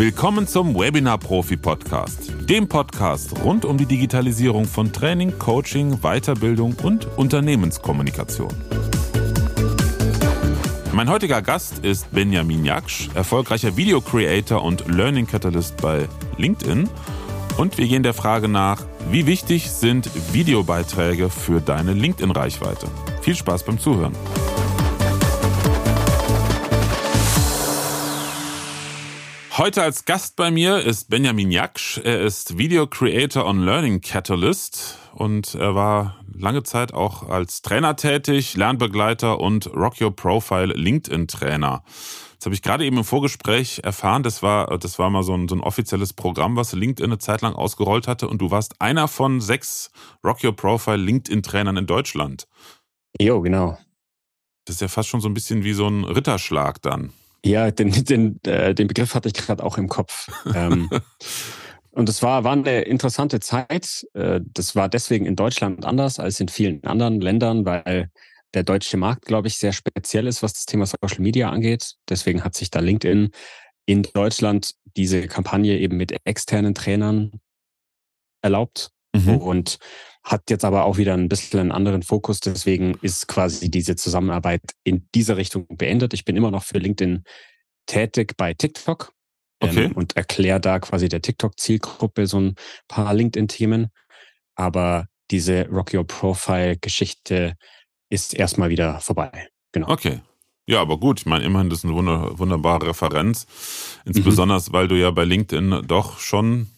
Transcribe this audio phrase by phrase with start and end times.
[0.00, 6.74] Willkommen zum Webinar Profi Podcast, dem Podcast rund um die Digitalisierung von Training, Coaching, Weiterbildung
[6.82, 8.48] und Unternehmenskommunikation.
[10.94, 16.08] Mein heutiger Gast ist Benjamin Jaksch, erfolgreicher Video Creator und Learning Catalyst bei
[16.38, 16.88] LinkedIn.
[17.58, 22.86] Und wir gehen der Frage nach, wie wichtig sind Videobeiträge für deine LinkedIn-Reichweite?
[23.20, 24.14] Viel Spaß beim Zuhören.
[29.60, 31.98] Heute als Gast bei mir ist Benjamin Jaksch.
[31.98, 37.94] Er ist Video Creator und Learning Catalyst und er war lange Zeit auch als Trainer
[37.94, 41.82] tätig, Lernbegleiter und Rock Your Profile LinkedIn Trainer.
[42.38, 44.22] Das habe ich gerade eben im Vorgespräch erfahren.
[44.22, 47.42] Das war, das war mal so ein, so ein offizielles Programm, was LinkedIn eine Zeit
[47.42, 48.28] lang ausgerollt hatte.
[48.28, 49.90] Und du warst einer von sechs
[50.24, 52.48] Rock Your Profile LinkedIn Trainern in Deutschland.
[53.20, 53.76] Jo, genau.
[54.64, 57.12] Das ist ja fast schon so ein bisschen wie so ein Ritterschlag dann.
[57.44, 60.28] Ja, den, den, äh, den Begriff hatte ich gerade auch im Kopf.
[60.54, 60.90] ähm,
[61.92, 64.06] und es war, war eine interessante Zeit.
[64.14, 68.10] Äh, das war deswegen in Deutschland anders als in vielen anderen Ländern, weil
[68.54, 71.94] der deutsche Markt, glaube ich, sehr speziell ist, was das Thema Social Media angeht.
[72.08, 73.30] Deswegen hat sich da LinkedIn
[73.86, 77.40] in Deutschland diese Kampagne eben mit externen Trainern
[78.42, 78.90] erlaubt.
[79.14, 79.36] Mhm.
[79.36, 79.78] Und
[80.22, 82.40] hat jetzt aber auch wieder ein bisschen einen anderen Fokus.
[82.40, 86.12] Deswegen ist quasi diese Zusammenarbeit in dieser Richtung beendet.
[86.14, 87.24] Ich bin immer noch für LinkedIn
[87.86, 89.12] tätig bei TikTok
[89.60, 89.84] ähm, okay.
[89.84, 92.54] ähm, und erkläre da quasi der TikTok-Zielgruppe so ein
[92.88, 93.88] paar LinkedIn-Themen.
[94.56, 97.56] Aber diese Rock Your Profile-Geschichte
[98.10, 99.48] ist erstmal wieder vorbei.
[99.72, 99.88] Genau.
[99.88, 100.20] Okay.
[100.66, 101.94] Ja, aber gut, ich meine, immerhin das ist eine
[102.38, 103.46] wunderbare Referenz.
[104.04, 104.72] Insbesondere, mhm.
[104.72, 106.68] weil du ja bei LinkedIn doch schon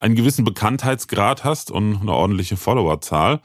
[0.00, 3.36] einen gewissen Bekanntheitsgrad hast und eine ordentliche Followerzahl.
[3.36, 3.40] Mhm.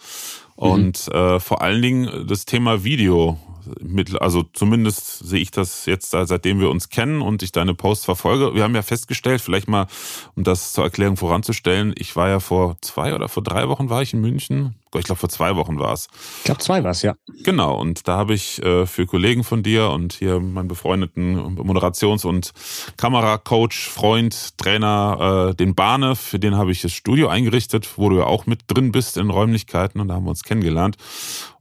[0.55, 3.37] Und äh, vor allen Dingen das Thema Video
[3.81, 8.05] mit, also zumindest sehe ich das jetzt, seitdem wir uns kennen und ich deine Posts
[8.05, 8.53] verfolge.
[8.53, 9.87] Wir haben ja festgestellt, vielleicht mal,
[10.35, 14.01] um das zur Erklärung voranzustellen, ich war ja vor zwei oder vor drei Wochen war
[14.01, 14.75] ich in München.
[14.99, 16.07] Ich glaube, vor zwei Wochen war es.
[16.39, 17.15] Ich glaube, zwei war es, ja.
[17.43, 22.25] Genau, und da habe ich äh, für Kollegen von dir und hier meinen befreundeten Moderations-
[22.25, 22.51] und
[22.97, 28.17] Kameracoach, Freund, Trainer, äh, den Bahne, für den habe ich das Studio eingerichtet, wo du
[28.17, 30.97] ja auch mit drin bist in Räumlichkeiten und da haben wir uns kennengelernt.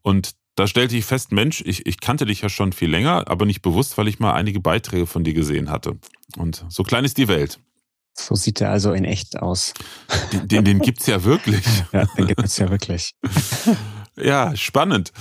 [0.02, 3.44] Und da stellte ich fest, Mensch, ich, ich kannte dich ja schon viel länger, aber
[3.44, 5.98] nicht bewusst, weil ich mal einige Beiträge von dir gesehen hatte.
[6.36, 7.58] Und so klein ist die Welt.
[8.16, 9.74] So sieht er also in echt aus.
[10.32, 11.64] Den, den, den gibt's ja wirklich.
[11.92, 13.12] Ja, den gibt's ja wirklich.
[14.16, 15.12] Ja, spannend.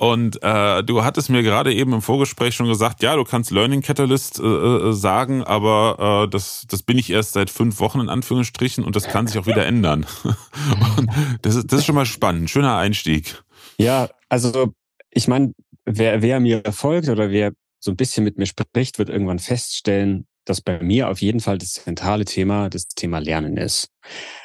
[0.00, 3.82] Und äh, du hattest mir gerade eben im Vorgespräch schon gesagt, ja, du kannst Learning
[3.82, 8.08] Catalyst äh, äh, sagen, aber äh, das, das bin ich erst seit fünf Wochen in
[8.08, 10.06] Anführungsstrichen und das kann sich auch wieder ändern.
[10.96, 11.10] Und
[11.42, 13.42] das, ist, das ist schon mal spannend, schöner Einstieg.
[13.76, 14.72] Ja, also
[15.10, 15.52] ich meine,
[15.84, 20.26] wer, wer mir folgt oder wer so ein bisschen mit mir spricht, wird irgendwann feststellen,
[20.44, 23.90] dass bei mir auf jeden Fall das zentrale Thema das Thema Lernen ist.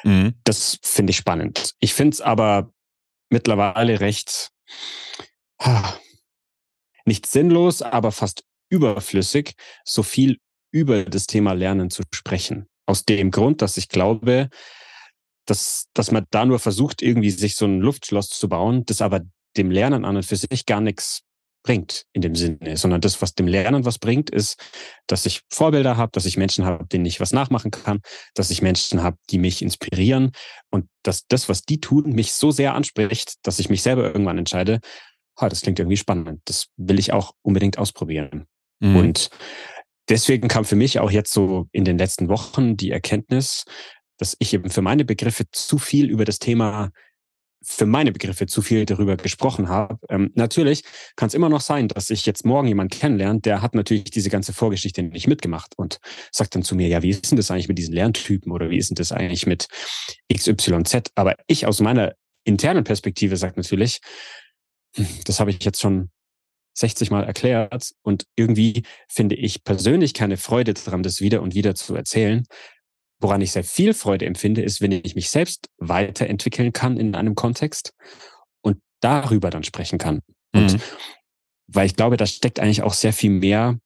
[0.04, 0.34] Mhm.
[0.44, 1.72] Das finde ich spannend.
[1.80, 2.70] Ich finde es aber
[3.30, 4.50] mittlerweile recht
[7.04, 9.54] nicht sinnlos, aber fast überflüssig,
[9.84, 10.38] so viel
[10.72, 12.68] über das Thema Lernen zu sprechen.
[12.86, 14.50] Aus dem Grund, dass ich glaube,
[15.46, 19.22] dass, dass man da nur versucht, irgendwie sich so ein Luftschloss zu bauen, das aber
[19.56, 21.22] dem Lernen an und für sich gar nichts
[21.66, 24.58] bringt in dem Sinne, sondern das, was dem Lernen was bringt, ist,
[25.06, 28.00] dass ich Vorbilder habe, dass ich Menschen habe, denen ich was nachmachen kann,
[28.34, 30.32] dass ich Menschen habe, die mich inspirieren
[30.70, 34.38] und dass das, was die tun, mich so sehr anspricht, dass ich mich selber irgendwann
[34.38, 34.80] entscheide,
[35.38, 38.46] ha, das klingt irgendwie spannend, das will ich auch unbedingt ausprobieren.
[38.80, 38.96] Mhm.
[38.96, 39.30] Und
[40.08, 43.64] deswegen kam für mich auch jetzt so in den letzten Wochen die Erkenntnis,
[44.18, 46.90] dass ich eben für meine Begriffe zu viel über das Thema
[47.68, 49.98] für meine Begriffe zu viel darüber gesprochen habe.
[50.08, 50.84] Ähm, natürlich
[51.16, 54.30] kann es immer noch sein, dass ich jetzt morgen jemanden kennenlerne, der hat natürlich diese
[54.30, 55.98] ganze Vorgeschichte nicht mitgemacht und
[56.30, 58.78] sagt dann zu mir, ja, wie ist denn das eigentlich mit diesen Lerntypen oder wie
[58.78, 59.66] ist denn das eigentlich mit
[60.32, 61.10] XYZ?
[61.16, 62.14] Aber ich aus meiner
[62.44, 64.00] internen Perspektive sage natürlich,
[64.94, 66.10] hm, das habe ich jetzt schon
[66.74, 71.74] 60 Mal erklärt und irgendwie finde ich persönlich keine Freude daran, das wieder und wieder
[71.74, 72.46] zu erzählen,
[73.20, 77.34] Woran ich sehr viel Freude empfinde, ist, wenn ich mich selbst weiterentwickeln kann in einem
[77.34, 77.94] Kontext
[78.60, 80.20] und darüber dann sprechen kann.
[80.52, 80.62] Mhm.
[80.62, 80.80] Und
[81.68, 83.78] weil ich glaube, da steckt eigentlich auch sehr viel mehr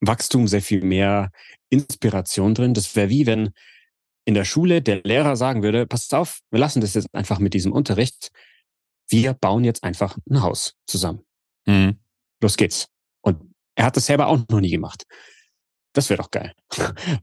[0.00, 1.30] Wachstum, sehr viel mehr
[1.70, 2.74] Inspiration drin.
[2.74, 3.50] Das wäre wie wenn
[4.24, 7.54] in der Schule der Lehrer sagen würde, passt auf, wir lassen das jetzt einfach mit
[7.54, 8.30] diesem Unterricht.
[9.08, 11.24] Wir bauen jetzt einfach ein Haus zusammen.
[11.66, 11.98] Mhm.
[12.42, 12.88] Los geht's.
[13.22, 15.04] Und er hat das selber auch noch nie gemacht.
[15.98, 16.52] Das wäre doch geil.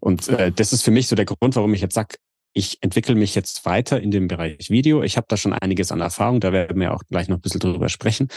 [0.02, 2.18] Und äh, das ist für mich so der Grund, warum ich jetzt sage,
[2.52, 5.02] ich entwickle mich jetzt weiter in dem Bereich Video.
[5.02, 7.62] Ich habe da schon einiges an Erfahrung, da werden wir auch gleich noch ein bisschen
[7.62, 8.28] drüber sprechen.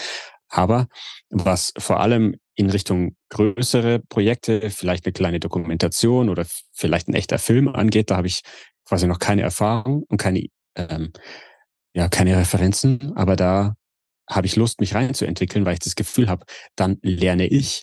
[0.49, 0.87] Aber
[1.29, 7.40] was vor allem in Richtung größere Projekte, vielleicht eine kleine Dokumentation oder vielleicht ein echter
[7.40, 8.43] Film angeht, da habe ich
[8.85, 10.46] quasi noch keine Erfahrung und keine,
[10.76, 11.12] ähm,
[11.94, 13.75] ja, keine Referenzen, aber da
[14.31, 16.46] habe ich Lust, mich reinzuentwickeln, weil ich das Gefühl habe,
[16.76, 17.82] dann lerne ich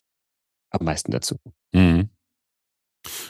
[0.69, 1.35] am meisten dazu.
[1.73, 2.14] Mhm.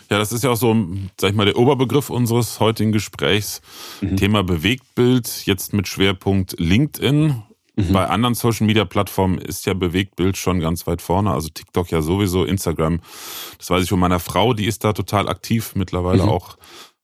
[0.09, 0.75] Ja, das ist ja auch so,
[1.19, 3.61] sag ich mal, der Oberbegriff unseres heutigen Gesprächs.
[4.01, 4.17] Mhm.
[4.17, 7.43] Thema Bewegtbild, jetzt mit Schwerpunkt LinkedIn.
[7.75, 7.93] Mhm.
[7.93, 11.31] Bei anderen Social Media Plattformen ist ja Bewegtbild schon ganz weit vorne.
[11.31, 13.01] Also TikTok ja sowieso, Instagram.
[13.57, 16.29] Das weiß ich von meiner Frau, die ist da total aktiv mittlerweile mhm.
[16.29, 16.57] auch.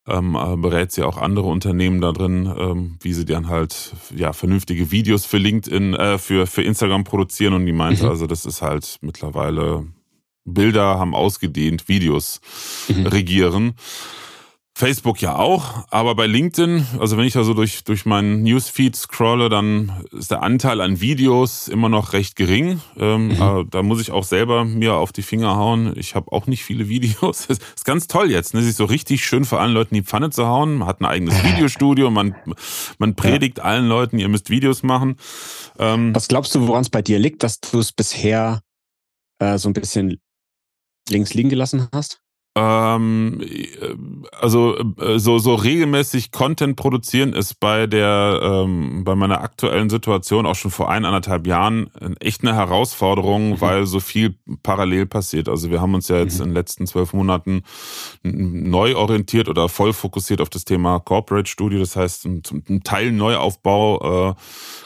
[0.08, 4.34] Ähm, äh, berät sie auch andere Unternehmen da drin, ähm, wie sie dann halt ja
[4.34, 8.10] vernünftige Videos für LinkedIn, äh, für für Instagram produzieren und die meinte, mhm.
[8.10, 9.86] also das ist halt mittlerweile
[10.46, 12.42] Bilder haben ausgedehnt, Videos
[12.88, 13.08] mhm.
[13.08, 13.74] regieren.
[14.74, 18.96] Facebook ja auch, aber bei LinkedIn, also wenn ich da so durch, durch meinen Newsfeed
[18.96, 22.82] scrolle, dann ist der Anteil an Videos immer noch recht gering.
[22.98, 23.68] Ähm, mhm.
[23.70, 25.94] da muss ich auch selber mir auf die Finger hauen.
[25.98, 27.48] Ich habe auch nicht viele Videos.
[27.52, 28.64] Das ist ganz toll jetzt, ne?
[28.64, 30.78] sich so richtig schön für allen Leuten die Pfanne zu hauen.
[30.78, 32.34] Man hat ein eigenes Videostudio, man,
[32.98, 33.66] man predigt ja.
[33.66, 35.18] allen Leuten, ihr müsst Videos machen.
[35.78, 38.62] Ähm, Was glaubst du, woran es bei dir liegt, dass du es bisher
[39.40, 40.22] äh, so ein bisschen
[41.12, 42.22] links liegen gelassen hast?
[42.54, 43.96] Ähm, äh,
[44.38, 50.46] also äh, so so regelmäßig Content produzieren ist bei der ähm, bei meiner aktuellen Situation
[50.46, 53.62] auch schon vor eineinhalb Jahren echt eine Herausforderung, mhm.
[53.62, 55.48] weil so viel parallel passiert.
[55.48, 56.44] Also wir haben uns ja jetzt mhm.
[56.44, 57.64] in den letzten zwölf Monaten
[58.24, 61.80] neu orientiert oder voll fokussiert auf das Thema Corporate Studio.
[61.80, 64.36] Das heißt, ein, Teil Neuaufbau äh,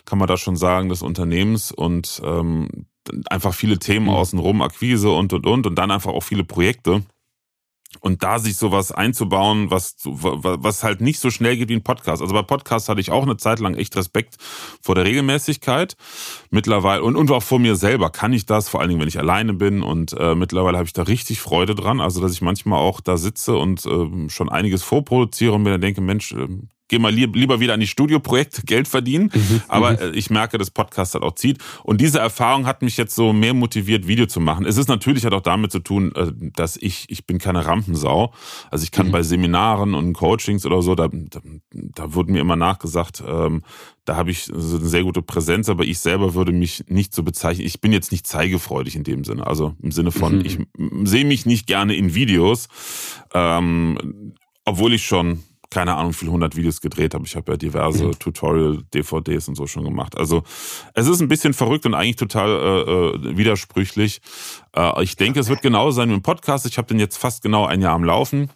[0.06, 2.86] kann man da schon sagen des Unternehmens und ähm,
[3.30, 4.14] einfach viele Themen mhm.
[4.14, 7.04] außenrum, Akquise und und und und dann einfach auch viele Projekte.
[8.02, 12.22] Und da sich sowas einzubauen, was, was halt nicht so schnell geht wie ein Podcast.
[12.22, 14.36] Also bei Podcasts hatte ich auch eine Zeit lang echt Respekt
[14.82, 15.96] vor der Regelmäßigkeit.
[16.50, 19.20] Mittlerweile, und, und auch vor mir selber kann ich das, vor allen Dingen, wenn ich
[19.20, 19.82] alleine bin.
[19.82, 22.02] Und äh, mittlerweile habe ich da richtig Freude dran.
[22.02, 25.82] Also, dass ich manchmal auch da sitze und äh, schon einiges vorproduziere und mir dann
[25.82, 26.36] denke, Mensch,
[26.88, 29.32] geh mal lieber wieder an die Studioprojekte Geld verdienen.
[29.34, 29.98] Mhm, Aber mhm.
[29.98, 31.60] Äh, ich merke, dass Podcast halt auch zieht.
[31.84, 34.66] Und diese Erfahrung hat mich jetzt so mehr motiviert, Video zu machen.
[34.66, 38.34] Es ist natürlich hat auch damit zu tun, äh, dass ich, ich bin keine Rampensau.
[38.70, 39.12] Also ich kann mhm.
[39.12, 41.40] bei Seminaren und Coachings oder so, da, da,
[41.72, 43.64] da wurde mir immer nachgesagt, ähm,
[44.06, 47.24] da habe ich so eine sehr gute Präsenz, aber ich selber würde mich nicht so
[47.24, 47.66] bezeichnen.
[47.66, 49.48] Ich bin jetzt nicht zeigefreudig in dem Sinne.
[49.48, 50.46] Also im Sinne von, mhm.
[50.46, 50.60] ich
[51.10, 52.68] sehe mich nicht gerne in Videos,
[53.34, 54.34] ähm,
[54.64, 57.26] obwohl ich schon keine Ahnung, wie viele hundert Videos gedreht habe.
[57.26, 58.20] Ich habe ja diverse mhm.
[58.20, 60.18] Tutorial-DVDs und so schon gemacht.
[60.18, 60.44] Also
[60.94, 64.22] es ist ein bisschen verrückt und eigentlich total äh, äh, widersprüchlich.
[64.76, 66.66] Äh, ich denke, es wird genauso sein wie im Podcast.
[66.66, 68.50] Ich habe den jetzt fast genau ein Jahr am Laufen.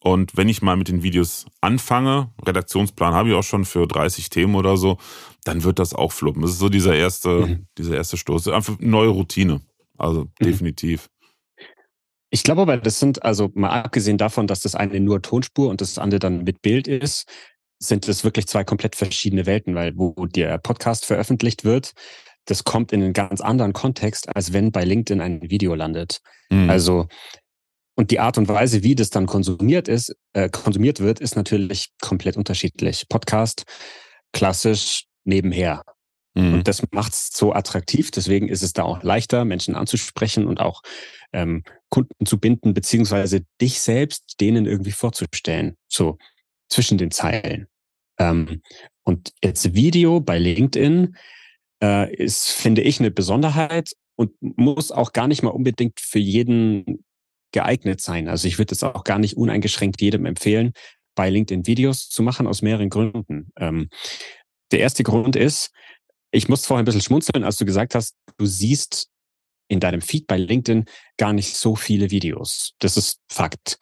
[0.00, 4.28] Und wenn ich mal mit den Videos anfange, Redaktionsplan habe ich auch schon für 30
[4.28, 4.98] Themen oder so,
[5.44, 6.42] dann wird das auch fluppen.
[6.42, 7.66] Das ist so dieser erste, mhm.
[7.78, 8.48] dieser erste Stoß.
[8.48, 9.62] Einfach neue Routine.
[9.96, 10.44] Also mhm.
[10.44, 11.08] definitiv.
[12.34, 15.80] Ich glaube aber, das sind, also mal abgesehen davon, dass das eine nur Tonspur und
[15.80, 17.28] das andere dann mit Bild ist,
[17.78, 21.92] sind das wirklich zwei komplett verschiedene Welten, weil wo der Podcast veröffentlicht wird,
[22.46, 26.22] das kommt in einen ganz anderen Kontext, als wenn bei LinkedIn ein Video landet.
[26.50, 26.68] Mhm.
[26.68, 27.06] Also,
[27.94, 31.92] und die Art und Weise, wie das dann konsumiert ist, äh, konsumiert wird, ist natürlich
[32.00, 33.06] komplett unterschiedlich.
[33.08, 33.62] Podcast,
[34.32, 35.84] klassisch nebenher.
[36.34, 36.54] Mhm.
[36.54, 38.10] Und das macht es so attraktiv.
[38.10, 40.82] Deswegen ist es da auch leichter, Menschen anzusprechen und auch
[41.32, 41.62] ähm,
[41.94, 46.18] Kunden zu binden, beziehungsweise dich selbst denen irgendwie vorzustellen, so
[46.68, 47.68] zwischen den Zeilen.
[48.18, 48.62] Ähm,
[49.04, 51.16] und jetzt Video bei LinkedIn
[51.80, 57.04] äh, ist, finde ich, eine Besonderheit und muss auch gar nicht mal unbedingt für jeden
[57.52, 58.26] geeignet sein.
[58.26, 60.72] Also ich würde es auch gar nicht uneingeschränkt jedem empfehlen,
[61.14, 63.52] bei LinkedIn Videos zu machen, aus mehreren Gründen.
[63.56, 63.88] Ähm,
[64.72, 65.70] der erste Grund ist,
[66.32, 69.13] ich musste vorher ein bisschen schmunzeln, als du gesagt hast, du siehst
[69.68, 70.84] in deinem Feed bei LinkedIn
[71.16, 72.72] gar nicht so viele Videos.
[72.78, 73.78] Das ist Fakt.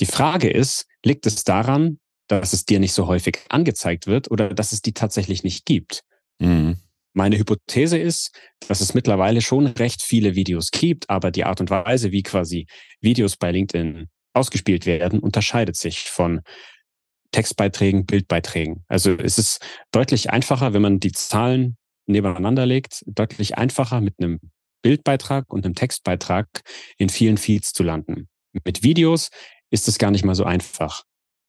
[0.00, 4.54] Die Frage ist, liegt es daran, dass es dir nicht so häufig angezeigt wird oder
[4.54, 6.02] dass es die tatsächlich nicht gibt?
[6.38, 6.78] Mhm.
[7.14, 8.30] Meine Hypothese ist,
[8.68, 12.66] dass es mittlerweile schon recht viele Videos gibt, aber die Art und Weise, wie quasi
[13.00, 16.42] Videos bei LinkedIn ausgespielt werden, unterscheidet sich von
[17.32, 18.84] Textbeiträgen, Bildbeiträgen.
[18.88, 24.38] Also es ist deutlich einfacher, wenn man die Zahlen nebeneinander legt, deutlich einfacher mit einem
[24.82, 26.48] Bildbeitrag und einem Textbeitrag
[26.96, 28.28] in vielen Feeds zu landen.
[28.64, 29.30] Mit Videos
[29.70, 31.04] ist es gar nicht mal so einfach.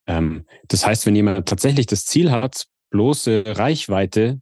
[0.06, 4.40] Ähm, das heißt, wenn jemand tatsächlich das Ziel hat, bloße Reichweite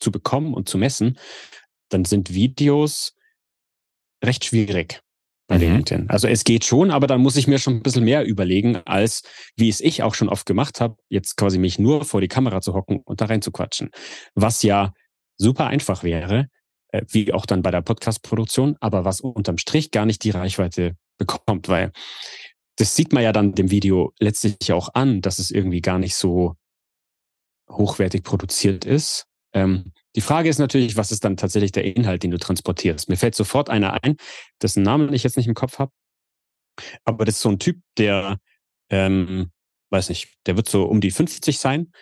[0.00, 1.18] zu bekommen und zu messen,
[1.88, 3.14] dann sind Videos
[4.24, 5.00] recht schwierig
[5.48, 5.74] bei mhm.
[5.74, 6.10] LinkedIn.
[6.10, 9.22] Also es geht schon, aber dann muss ich mir schon ein bisschen mehr überlegen, als
[9.56, 12.60] wie es ich auch schon oft gemacht habe, jetzt quasi mich nur vor die Kamera
[12.60, 13.90] zu hocken und da rein zu quatschen.
[14.34, 14.92] Was ja
[15.36, 16.48] super einfach wäre,
[17.08, 21.68] wie auch dann bei der Podcast-Produktion, aber was unterm Strich gar nicht die Reichweite bekommt,
[21.68, 21.92] weil
[22.76, 26.14] das sieht man ja dann dem Video letztlich auch an, dass es irgendwie gar nicht
[26.14, 26.56] so
[27.70, 29.26] hochwertig produziert ist.
[29.54, 33.08] Ähm, die Frage ist natürlich, was ist dann tatsächlich der Inhalt, den du transportierst?
[33.08, 34.16] Mir fällt sofort einer ein,
[34.60, 35.92] dessen Namen ich jetzt nicht im Kopf habe.
[37.04, 38.38] Aber das ist so ein Typ, der,
[38.90, 39.50] ähm,
[39.90, 41.92] weiß nicht, der wird so um die 50 sein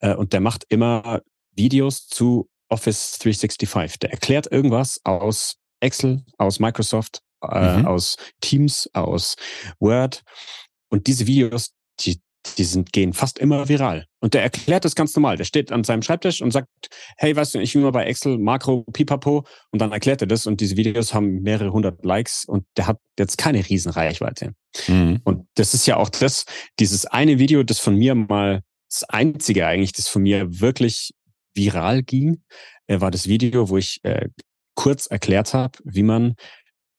[0.00, 1.22] äh, und der macht immer
[1.54, 3.98] Videos zu Office 365.
[4.00, 7.86] Der erklärt irgendwas aus Excel, aus Microsoft, äh, mhm.
[7.86, 9.36] aus Teams, aus
[9.78, 10.22] Word.
[10.88, 12.20] Und diese Videos, die,
[12.56, 14.06] die sind, gehen fast immer viral.
[14.20, 15.36] Und der erklärt das ganz normal.
[15.36, 16.68] Der steht an seinem Schreibtisch und sagt,
[17.16, 19.44] hey, weißt du, ich will nur bei Excel, Makro, Pipapo.
[19.70, 22.98] Und dann erklärt er das und diese Videos haben mehrere hundert Likes und der hat
[23.18, 24.54] jetzt keine Riesenreichweite.
[24.88, 25.20] Mhm.
[25.24, 26.44] Und das ist ja auch das,
[26.78, 31.12] dieses eine Video, das von mir mal, das einzige eigentlich, das von mir wirklich
[31.54, 32.42] viral ging,
[32.86, 34.28] äh, war das Video, wo ich äh,
[34.74, 36.34] kurz erklärt habe, wie man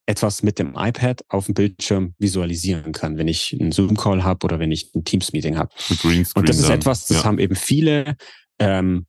[0.05, 4.59] etwas mit dem iPad auf dem Bildschirm visualisieren kann, wenn ich einen Zoom-Call habe oder
[4.59, 5.69] wenn ich ein Teams-Meeting habe.
[6.35, 7.23] Und das ist etwas, das ja.
[7.25, 8.15] haben eben viele
[8.57, 9.05] ähm,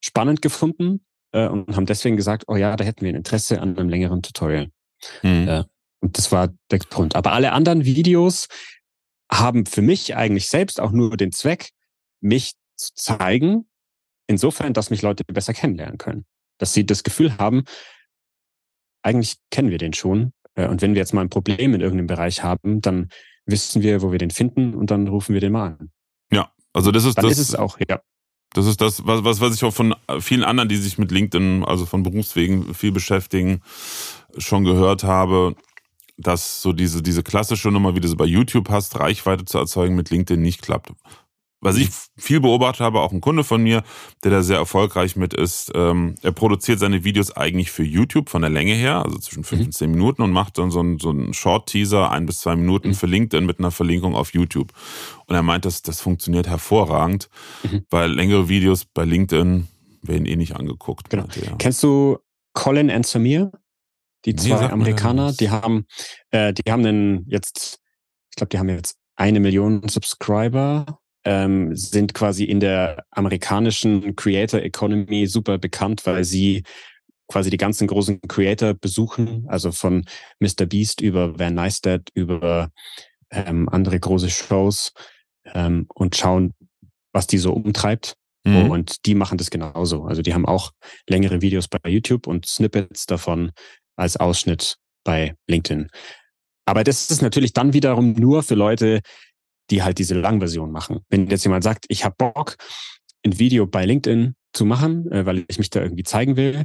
[0.00, 3.76] spannend gefunden äh, und haben deswegen gesagt, oh ja, da hätten wir ein Interesse an
[3.76, 4.68] einem längeren Tutorial.
[5.22, 5.48] Mhm.
[5.48, 5.64] Äh,
[6.00, 7.16] und das war der Grund.
[7.16, 8.46] Aber alle anderen Videos
[9.32, 11.70] haben für mich eigentlich selbst auch nur den Zweck,
[12.20, 13.66] mich zu zeigen,
[14.26, 16.24] insofern, dass mich Leute besser kennenlernen können.
[16.58, 17.64] Dass sie das Gefühl haben,
[19.02, 22.06] eigentlich kennen wir den schon äh, und wenn wir jetzt mal ein Problem in irgendeinem
[22.06, 23.08] Bereich haben, dann
[23.46, 25.90] wissen wir, wo wir den finden und dann rufen wir den mal an.
[26.32, 27.38] Ja, also das ist dann das.
[27.38, 28.00] ist es auch, ja.
[28.54, 31.64] Das ist das, was, was, was ich auch von vielen anderen, die sich mit LinkedIn,
[31.64, 33.62] also von Berufswegen viel beschäftigen,
[34.38, 35.56] schon gehört habe,
[36.16, 39.96] dass so diese, diese klassische Nummer, wie du sie bei YouTube hast, Reichweite zu erzeugen,
[39.96, 40.92] mit LinkedIn nicht klappt
[41.64, 43.82] was ich viel beobachtet habe, auch ein Kunde von mir,
[44.22, 48.42] der da sehr erfolgreich mit ist, ähm, er produziert seine Videos eigentlich für YouTube von
[48.42, 49.66] der Länge her, also zwischen fünf mhm.
[49.66, 52.88] und zehn Minuten und macht dann so einen, so einen Short-Teaser, ein bis zwei Minuten
[52.88, 52.94] mhm.
[52.94, 54.72] für LinkedIn mit einer Verlinkung auf YouTube.
[55.26, 57.30] Und er meint, dass das funktioniert hervorragend,
[57.62, 57.86] mhm.
[57.88, 59.66] weil längere Videos bei LinkedIn
[60.02, 61.08] werden eh nicht angeguckt.
[61.08, 61.26] Genau.
[61.58, 62.18] Kennst du
[62.52, 63.50] Colin and Samir?
[64.26, 65.86] Die zwei Amerikaner, die haben,
[66.30, 67.80] äh, die haben einen jetzt,
[68.30, 74.60] ich glaube, die haben jetzt eine Million Subscriber ähm, sind quasi in der amerikanischen Creator
[74.60, 76.62] Economy super bekannt, weil sie
[77.28, 80.04] quasi die ganzen großen Creator besuchen, also von
[80.40, 80.66] Mr.
[80.66, 82.70] Beast über Van Neistat über
[83.30, 84.92] ähm, andere große Shows
[85.46, 86.52] ähm, und schauen,
[87.12, 88.16] was die so umtreibt.
[88.44, 88.70] Mhm.
[88.70, 90.04] Und die machen das genauso.
[90.04, 90.72] Also die haben auch
[91.08, 93.52] längere Videos bei YouTube und Snippets davon
[93.96, 95.88] als Ausschnitt bei LinkedIn.
[96.66, 99.00] Aber das ist natürlich dann wiederum nur für Leute,
[99.70, 101.00] die halt diese Langversion machen.
[101.08, 102.56] Wenn jetzt jemand sagt, ich habe Bock,
[103.24, 106.64] ein Video bei LinkedIn zu machen, äh, weil ich mich da irgendwie zeigen will,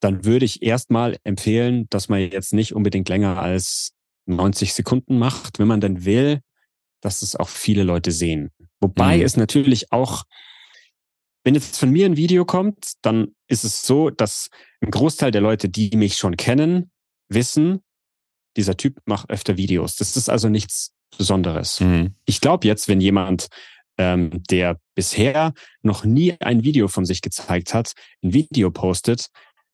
[0.00, 3.92] dann würde ich erstmal empfehlen, dass man jetzt nicht unbedingt länger als
[4.26, 6.40] 90 Sekunden macht, wenn man dann will,
[7.00, 8.50] dass es auch viele Leute sehen.
[8.80, 9.22] Wobei mhm.
[9.22, 10.24] es natürlich auch,
[11.44, 14.48] wenn jetzt von mir ein Video kommt, dann ist es so, dass
[14.80, 16.90] ein Großteil der Leute, die mich schon kennen,
[17.28, 17.80] wissen,
[18.56, 19.96] dieser Typ macht öfter Videos.
[19.96, 21.80] Das ist also nichts Besonderes.
[21.80, 22.14] Mhm.
[22.24, 23.48] Ich glaube jetzt, wenn jemand,
[23.98, 29.28] ähm, der bisher noch nie ein Video von sich gezeigt hat, ein Video postet,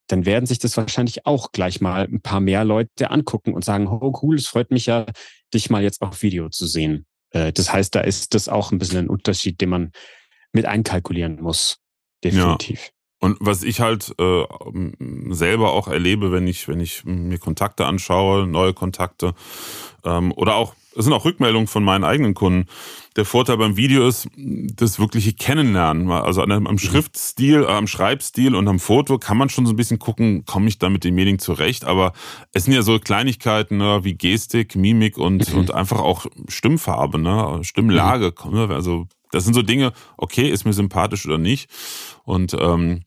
[0.09, 3.89] dann werden sich das wahrscheinlich auch gleich mal ein paar mehr Leute angucken und sagen,
[3.89, 5.07] oh cool, es freut mich ja,
[5.55, 7.07] dich mal jetzt auf Video zu sehen.
[7.31, 9.93] Äh, das heißt, da ist das auch ein bisschen ein Unterschied, den man
[10.53, 11.79] mit einkalkulieren muss.
[12.23, 12.85] Definitiv.
[12.85, 12.91] Ja.
[13.23, 14.45] Und was ich halt äh,
[15.31, 19.35] selber auch erlebe, wenn ich, wenn ich mir Kontakte anschaue, neue Kontakte,
[20.05, 22.69] ähm, oder auch es sind auch Rückmeldungen von meinen eigenen Kunden.
[23.14, 26.11] Der Vorteil beim Video ist das wirkliche Kennenlernen.
[26.11, 26.79] Also am mhm.
[26.79, 30.81] Schriftstil, am Schreibstil und am Foto kann man schon so ein bisschen gucken, komme ich
[30.81, 31.85] da mit dem Medien zurecht.
[31.85, 32.12] Aber
[32.52, 35.61] es sind ja so Kleinigkeiten ne, wie Gestik, Mimik und, mhm.
[35.61, 38.35] und einfach auch Stimmfarbe, ne, Stimmlage.
[38.45, 38.52] Mhm.
[38.52, 41.71] Ne, also das sind so Dinge, okay, ist mir sympathisch oder nicht.
[42.25, 43.05] Und ähm,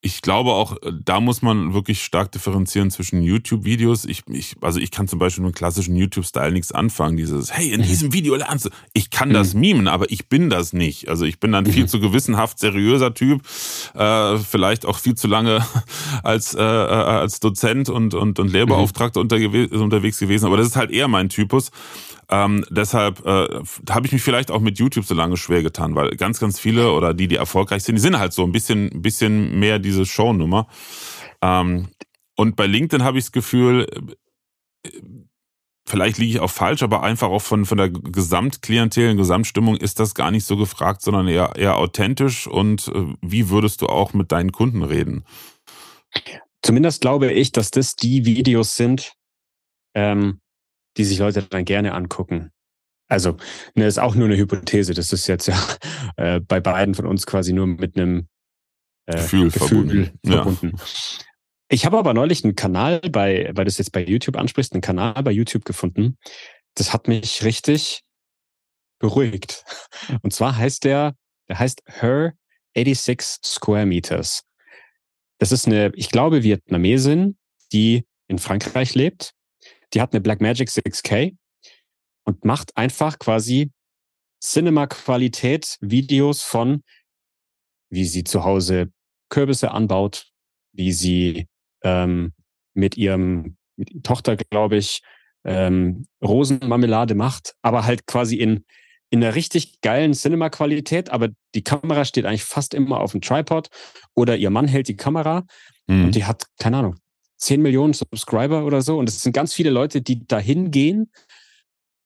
[0.00, 4.04] ich glaube auch, äh, da muss man wirklich stark differenzieren zwischen YouTube-Videos.
[4.04, 7.16] Ich, ich, also ich kann zum Beispiel mit klassischen YouTube-Style nichts anfangen.
[7.16, 7.84] Dieses, hey, in mhm.
[7.84, 8.70] diesem Video lernst du.
[8.92, 9.60] Ich kann das mhm.
[9.60, 11.08] mimen, aber ich bin das nicht.
[11.08, 11.88] Also ich bin dann viel mhm.
[11.88, 13.42] zu gewissenhaft seriöser Typ,
[13.94, 15.66] äh, vielleicht auch viel zu lange
[16.22, 20.46] als, äh, äh als Dozent und, und, und Lehrbeauftragter unterwegs gewesen.
[20.46, 21.72] Aber das ist halt eher mein Typus.
[22.30, 26.10] Ähm, deshalb äh, habe ich mich vielleicht auch mit YouTube so lange schwer getan, weil
[26.16, 29.58] ganz, ganz viele oder die, die erfolgreich sind, die sind halt so ein bisschen, bisschen
[29.58, 30.68] mehr diese Shownummer.
[31.40, 31.88] Ähm,
[32.36, 33.86] und bei LinkedIn habe ich das Gefühl,
[34.84, 34.90] äh,
[35.86, 40.14] vielleicht liege ich auch falsch, aber einfach auch von, von der Gesamtklientel, Gesamtstimmung ist das
[40.14, 42.46] gar nicht so gefragt, sondern eher, eher authentisch.
[42.46, 45.24] Und äh, wie würdest du auch mit deinen Kunden reden?
[46.62, 49.14] zumindest glaube ich, dass das die Videos sind,
[49.94, 50.40] ähm,
[50.98, 52.50] die sich Leute dann gerne angucken.
[53.08, 53.38] Also,
[53.74, 54.92] ne, ist auch nur eine Hypothese.
[54.92, 55.58] Das ist jetzt ja
[56.16, 58.28] äh, bei beiden von uns quasi nur mit einem
[59.06, 60.18] äh, Gefühl, Gefühl verbunden.
[60.26, 60.72] verbunden.
[60.76, 60.84] Ja.
[61.70, 64.82] Ich habe aber neulich einen Kanal bei, weil du es jetzt bei YouTube ansprichst, einen
[64.82, 66.18] Kanal bei YouTube gefunden.
[66.74, 68.02] Das hat mich richtig
[68.98, 69.64] beruhigt.
[70.22, 71.14] Und zwar heißt der,
[71.48, 72.34] der heißt Her
[72.74, 74.42] 86 Square Meters.
[75.38, 77.38] Das ist eine, ich glaube, Vietnamesin,
[77.72, 79.32] die in Frankreich lebt.
[79.94, 81.36] Die hat eine Blackmagic 6K
[82.24, 83.70] und macht einfach quasi
[84.42, 86.82] Cinema-Qualität Videos von,
[87.90, 88.92] wie sie zu Hause
[89.30, 90.26] Kürbisse anbaut,
[90.72, 91.48] wie sie
[91.82, 92.32] ähm,
[92.74, 95.02] mit ihrem mit ihrer Tochter, glaube ich,
[95.44, 98.64] ähm, Rosenmarmelade macht, aber halt quasi in
[99.10, 103.68] in einer richtig geilen Cinema-Qualität, aber die Kamera steht eigentlich fast immer auf dem Tripod
[104.14, 105.46] oder ihr Mann hält die Kamera
[105.86, 106.06] mhm.
[106.06, 106.96] und die hat, keine Ahnung,
[107.38, 108.98] 10 Millionen Subscriber oder so.
[108.98, 111.10] Und es sind ganz viele Leute, die dahin gehen,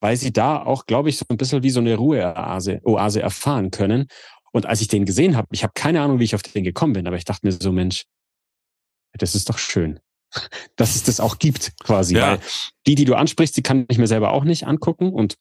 [0.01, 3.71] weil sie da auch, glaube ich, so ein bisschen wie so eine Ruheoase Oase erfahren
[3.71, 4.09] können.
[4.53, 6.93] Und als ich den gesehen habe, ich habe keine Ahnung, wie ich auf den gekommen
[6.93, 8.05] bin, aber ich dachte mir so, Mensch,
[9.19, 10.01] das ist doch schön,
[10.77, 12.17] dass es das auch gibt, quasi.
[12.17, 12.33] Ja.
[12.33, 12.41] Weil
[12.87, 15.13] die, die du ansprichst, die kann ich mir selber auch nicht angucken.
[15.13, 15.37] Und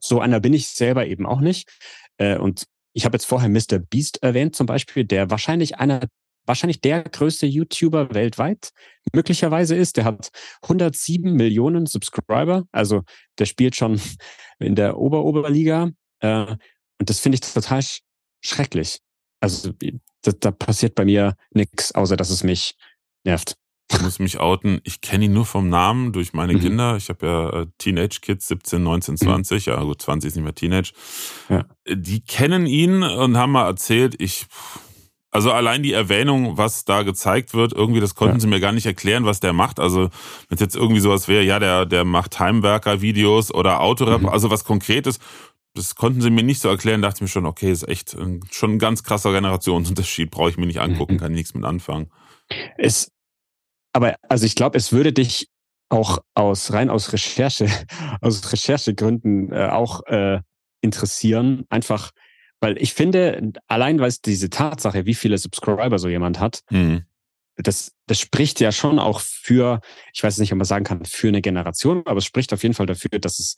[0.00, 1.68] so einer bin ich selber eben auch nicht.
[2.16, 3.78] Äh, und ich habe jetzt vorher Mr.
[3.78, 6.00] Beast erwähnt zum Beispiel, der wahrscheinlich einer,
[6.46, 8.70] wahrscheinlich der größte YouTuber weltweit
[9.12, 9.96] möglicherweise ist.
[9.96, 10.30] Der hat
[10.62, 12.64] 107 Millionen Subscriber.
[12.72, 13.02] Also
[13.38, 14.00] der spielt schon
[14.58, 15.90] in der Ober-Oberliga.
[16.20, 16.56] Äh,
[16.98, 18.00] und das finde ich total sch
[18.42, 18.98] schrecklich.
[19.40, 19.72] Also
[20.22, 22.74] da, da passiert bei mir nichts, außer dass es mich
[23.24, 23.56] nervt.
[23.92, 24.80] Ich muss mich outen.
[24.84, 26.60] Ich kenne ihn nur vom Namen durch meine mhm.
[26.60, 26.96] Kinder.
[26.96, 29.66] Ich habe ja äh, Teenage-Kids, 17, 19, 20.
[29.66, 29.72] Mhm.
[29.72, 30.92] Ja, gut, 20 ist nicht mehr Teenage.
[31.48, 31.66] Ja.
[31.86, 34.46] Die kennen ihn und haben mal erzählt, ich,
[35.34, 38.40] also allein die Erwähnung, was da gezeigt wird, irgendwie, das konnten ja.
[38.40, 39.80] sie mir gar nicht erklären, was der macht.
[39.80, 44.28] Also, wenn es jetzt irgendwie sowas wäre, ja, der, der macht Heimwerker-Videos oder Autorap, mhm.
[44.28, 45.18] also was Konkretes,
[45.74, 48.16] das konnten sie mir nicht so erklären, dachte ich mir schon, okay, ist echt
[48.52, 51.18] schon ein ganz krasser Generationsunterschied, brauche ich mir nicht angucken, mhm.
[51.18, 52.12] kann nichts mit anfangen.
[52.78, 53.10] Es,
[53.92, 55.48] aber also ich glaube, es würde dich
[55.88, 57.66] auch aus rein aus Recherche,
[58.20, 60.40] aus Recherchegründen äh, auch äh,
[60.80, 61.64] interessieren.
[61.70, 62.12] Einfach,
[62.64, 67.04] weil ich finde, allein weil es diese Tatsache, wie viele Subscriber so jemand hat, mhm.
[67.56, 69.82] das, das spricht ja schon auch für,
[70.14, 72.74] ich weiß nicht, ob man sagen kann, für eine Generation, aber es spricht auf jeden
[72.74, 73.56] Fall dafür, dass es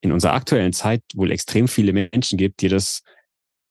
[0.00, 3.02] in unserer aktuellen Zeit wohl extrem viele Menschen gibt, die das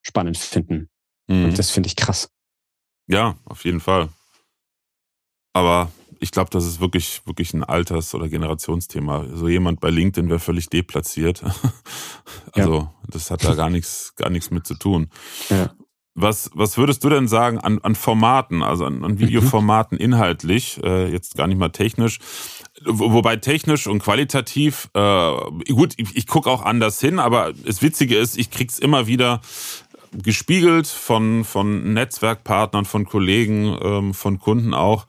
[0.00, 0.88] spannend finden.
[1.26, 1.44] Mhm.
[1.44, 2.30] Und das finde ich krass.
[3.06, 4.08] Ja, auf jeden Fall.
[5.52, 9.26] Aber ich glaube, das ist wirklich, wirklich ein Alters- oder Generationsthema.
[9.32, 11.42] So jemand bei LinkedIn wäre völlig deplatziert.
[12.52, 12.94] also, ja.
[13.08, 15.08] das hat da gar nichts, gar nichts mit zu tun.
[15.48, 15.70] Ja.
[16.14, 21.10] Was, was würdest du denn sagen an, an Formaten, also an, an Videoformaten inhaltlich, äh,
[21.10, 22.18] jetzt gar nicht mal technisch,
[22.84, 25.34] wobei technisch und qualitativ, äh,
[25.72, 29.40] gut, ich, ich gucke auch anders hin, aber das Witzige ist, ich krieg's immer wieder
[30.12, 35.06] gespiegelt von, von Netzwerkpartnern, von Kollegen, ähm, von Kunden auch,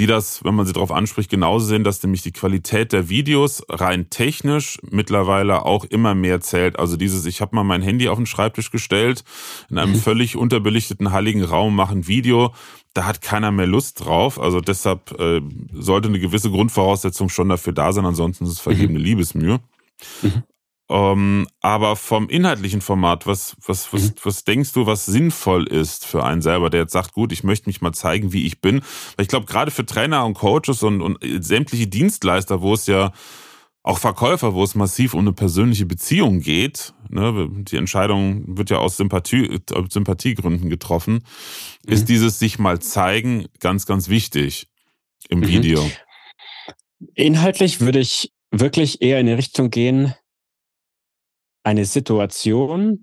[0.00, 3.62] die das, wenn man sie darauf anspricht, genauso sehen, dass nämlich die Qualität der Videos
[3.68, 6.78] rein technisch mittlerweile auch immer mehr zählt.
[6.78, 9.24] Also dieses, ich habe mal mein Handy auf den Schreibtisch gestellt,
[9.68, 9.96] in einem mhm.
[9.96, 12.54] völlig unterbelichteten heiligen Raum, mache ein Video,
[12.94, 14.40] da hat keiner mehr Lust drauf.
[14.40, 15.42] Also deshalb äh,
[15.74, 19.04] sollte eine gewisse Grundvoraussetzung schon dafür da sein, ansonsten ist es vergebene mhm.
[19.04, 19.60] Liebesmühe.
[20.22, 20.42] Mhm.
[20.90, 24.14] Ähm, aber vom inhaltlichen Format, was, was, was, mhm.
[24.24, 27.68] was denkst du, was sinnvoll ist für einen selber, der jetzt sagt, gut, ich möchte
[27.68, 28.80] mich mal zeigen, wie ich bin?
[29.14, 33.12] Weil ich glaube, gerade für Trainer und Coaches und, und sämtliche Dienstleister, wo es ja
[33.84, 38.78] auch Verkäufer, wo es massiv um eine persönliche Beziehung geht, ne, die Entscheidung wird ja
[38.78, 41.24] aus Sympathie, Sympathiegründen getroffen,
[41.86, 41.92] mhm.
[41.92, 44.66] ist dieses sich mal zeigen ganz, ganz wichtig
[45.28, 45.46] im mhm.
[45.46, 45.90] Video.
[47.14, 50.14] Inhaltlich würde ich wirklich eher in die Richtung gehen,
[51.62, 53.02] eine Situation,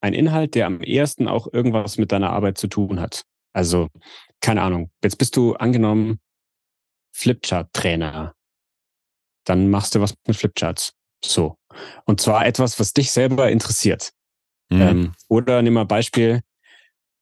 [0.00, 3.22] ein Inhalt, der am ersten auch irgendwas mit deiner Arbeit zu tun hat.
[3.52, 3.88] Also,
[4.40, 6.18] keine Ahnung, jetzt bist du angenommen
[7.14, 8.34] Flipchart-Trainer.
[9.44, 10.94] Dann machst du was mit Flipcharts.
[11.24, 11.56] So.
[12.04, 14.12] Und zwar etwas, was dich selber interessiert.
[14.70, 14.80] Mhm.
[14.80, 16.40] Ähm, oder nimm mal Beispiel,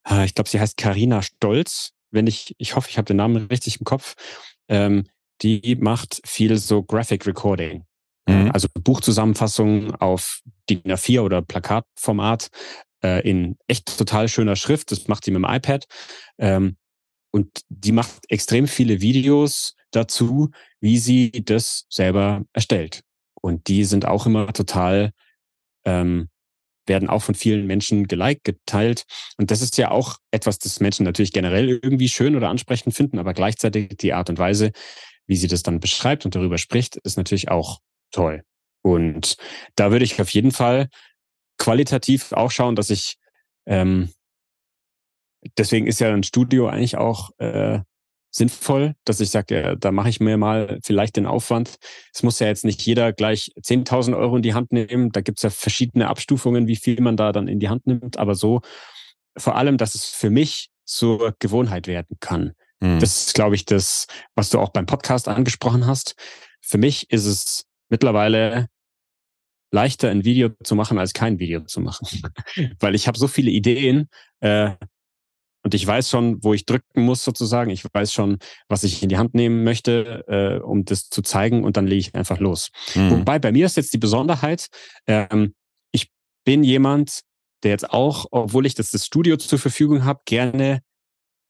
[0.08, 1.92] äh, ich glaube, sie heißt Karina Stolz.
[2.10, 4.14] Wenn ich, ich hoffe, ich habe den Namen richtig im Kopf.
[4.68, 5.08] Ähm,
[5.42, 7.84] die macht viel so Graphic Recording.
[8.30, 8.50] Mhm.
[8.52, 12.48] Also Buchzusammenfassungen auf DIN A4 oder Plakatformat
[13.02, 14.90] äh, in echt total schöner Schrift.
[14.92, 15.86] Das macht sie mit dem iPad.
[16.38, 16.76] Ähm,
[17.32, 23.02] und die macht extrem viele Videos dazu, wie sie das selber erstellt.
[23.40, 25.12] Und die sind auch immer total,
[25.84, 26.28] ähm,
[26.86, 29.04] werden auch von vielen Menschen geliked, geteilt.
[29.36, 33.18] Und das ist ja auch etwas, das Menschen natürlich generell irgendwie schön oder ansprechend finden,
[33.18, 34.72] aber gleichzeitig die Art und Weise,
[35.26, 37.78] wie sie das dann beschreibt und darüber spricht, ist natürlich auch
[38.10, 38.42] toll.
[38.82, 39.36] Und
[39.76, 40.88] da würde ich auf jeden Fall
[41.58, 43.16] qualitativ auch schauen, dass ich
[43.66, 44.10] ähm,
[45.56, 47.80] deswegen ist ja ein Studio eigentlich auch äh,
[48.32, 51.76] sinnvoll, dass ich sage, ja, da mache ich mir mal vielleicht den Aufwand.
[52.14, 55.10] Es muss ja jetzt nicht jeder gleich 10.000 Euro in die Hand nehmen.
[55.10, 58.18] Da gibt es ja verschiedene Abstufungen, wie viel man da dann in die Hand nimmt.
[58.18, 58.60] Aber so
[59.36, 62.52] vor allem, dass es für mich zur Gewohnheit werden kann.
[62.80, 63.00] Mhm.
[63.00, 66.14] Das ist, glaube ich, das, was du auch beim Podcast angesprochen hast.
[66.60, 68.68] Für mich ist es mittlerweile
[69.72, 72.06] leichter, ein Video zu machen, als kein Video zu machen.
[72.80, 74.08] Weil ich habe so viele Ideen,
[74.40, 74.72] äh,
[75.62, 77.70] und ich weiß schon, wo ich drücken muss sozusagen.
[77.70, 81.64] Ich weiß schon, was ich in die Hand nehmen möchte, äh, um das zu zeigen
[81.64, 82.70] und dann lege ich einfach los.
[82.94, 83.10] Mhm.
[83.10, 84.68] Wobei bei mir ist jetzt die Besonderheit,
[85.06, 85.54] ähm,
[85.92, 86.10] ich
[86.44, 87.20] bin jemand,
[87.62, 90.80] der jetzt auch, obwohl ich das, das Studio zur Verfügung habe, gerne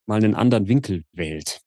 [0.07, 1.61] mal einen anderen Winkel wählt.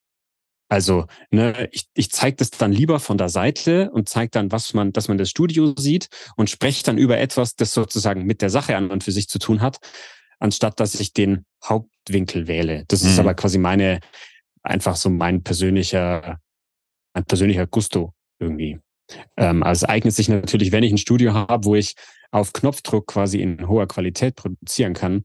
[0.73, 4.73] Also, ne, ich, ich zeige das dann lieber von der Seite und zeige dann, was
[4.73, 8.49] man, dass man das Studio sieht und spreche dann über etwas, das sozusagen mit der
[8.49, 9.77] Sache an und für sich zu tun hat,
[10.39, 12.85] anstatt dass ich den Hauptwinkel wähle.
[12.87, 13.19] Das ist mhm.
[13.19, 13.99] aber quasi meine,
[14.63, 16.39] einfach so mein persönlicher,
[17.13, 18.79] mein persönlicher Gusto irgendwie.
[19.37, 21.93] Ähm, also es eignet sich natürlich, wenn ich ein Studio habe, wo ich
[22.31, 25.23] auf Knopfdruck quasi in hoher Qualität produzieren kann,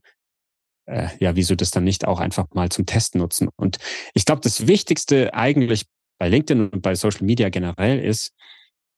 [0.89, 3.49] äh, ja, wieso das dann nicht auch einfach mal zum Testen nutzen?
[3.55, 3.77] Und
[4.13, 5.85] ich glaube, das Wichtigste eigentlich
[6.17, 8.31] bei LinkedIn und bei Social Media generell ist,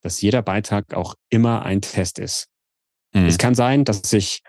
[0.02, 2.48] dass jeder Beitrag auch immer ein Test ist.
[3.14, 3.26] Mhm.
[3.26, 4.42] Es kann sein, dass ich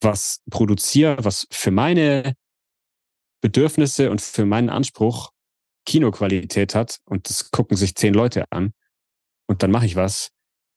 [0.00, 2.34] was produziere, was für meine
[3.40, 5.30] Bedürfnisse und für meinen Anspruch
[5.84, 8.72] Kinoqualität hat und das gucken sich zehn Leute an
[9.46, 10.30] und dann mache ich was,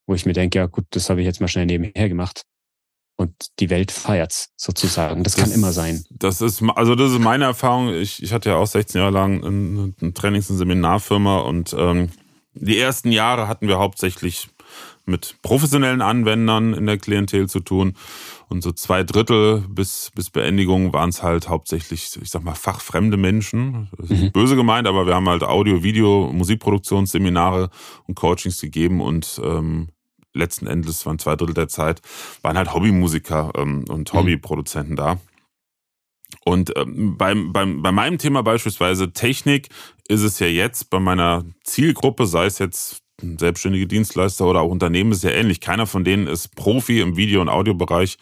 [0.06, 2.44] wo ich mir denke, ja gut, das habe ich jetzt mal schnell nebenher gemacht
[3.20, 5.24] und die Welt feiert's sozusagen.
[5.24, 6.02] Das, das, kann immer sein.
[6.08, 7.92] Das ist also das ist meine Erfahrung.
[7.92, 12.08] Ich, ich hatte ja auch 16 Jahre lang ein, ein Trainings- und Seminarfirma und ähm,
[12.54, 14.48] die ersten Jahre hatten wir hauptsächlich
[15.04, 17.92] mit professionellen Anwendern in der Klientel zu tun.
[18.48, 23.18] Und so zwei Drittel bis, bis Beendigung waren es halt hauptsächlich, ich sag mal, fachfremde
[23.18, 23.90] Menschen.
[23.98, 24.32] Das ist mhm.
[24.32, 27.68] böse gemeint, aber wir haben halt Audio, Video, Musikproduktionsseminare
[28.06, 29.88] und Coachings gegeben und ähm,
[30.34, 32.00] letzten Endes waren zwei Drittel der Zeit,
[32.42, 34.18] waren halt Hobbymusiker ähm, und mhm.
[34.18, 34.96] Hobbyproduzenten mhm.
[34.96, 35.20] da.
[36.44, 39.68] Und ähm, beim, beim, bei meinem Thema beispielsweise Technik
[40.08, 45.12] ist es ja jetzt bei meiner Zielgruppe, sei es jetzt selbstständige Dienstleister oder auch Unternehmen
[45.12, 45.60] ist ja ähnlich.
[45.60, 48.16] Keiner von denen ist Profi im Video- und Audiobereich.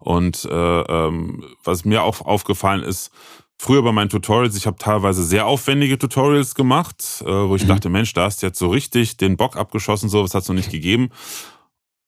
[0.00, 3.10] Und äh, ähm, was mir auch aufgefallen ist,
[3.64, 7.68] früher bei meinen Tutorials, ich habe teilweise sehr aufwendige Tutorials gemacht, äh, wo ich mhm.
[7.68, 10.48] dachte, Mensch, da hast du jetzt so richtig den Bock abgeschossen, so was hat es
[10.48, 11.08] noch nicht gegeben.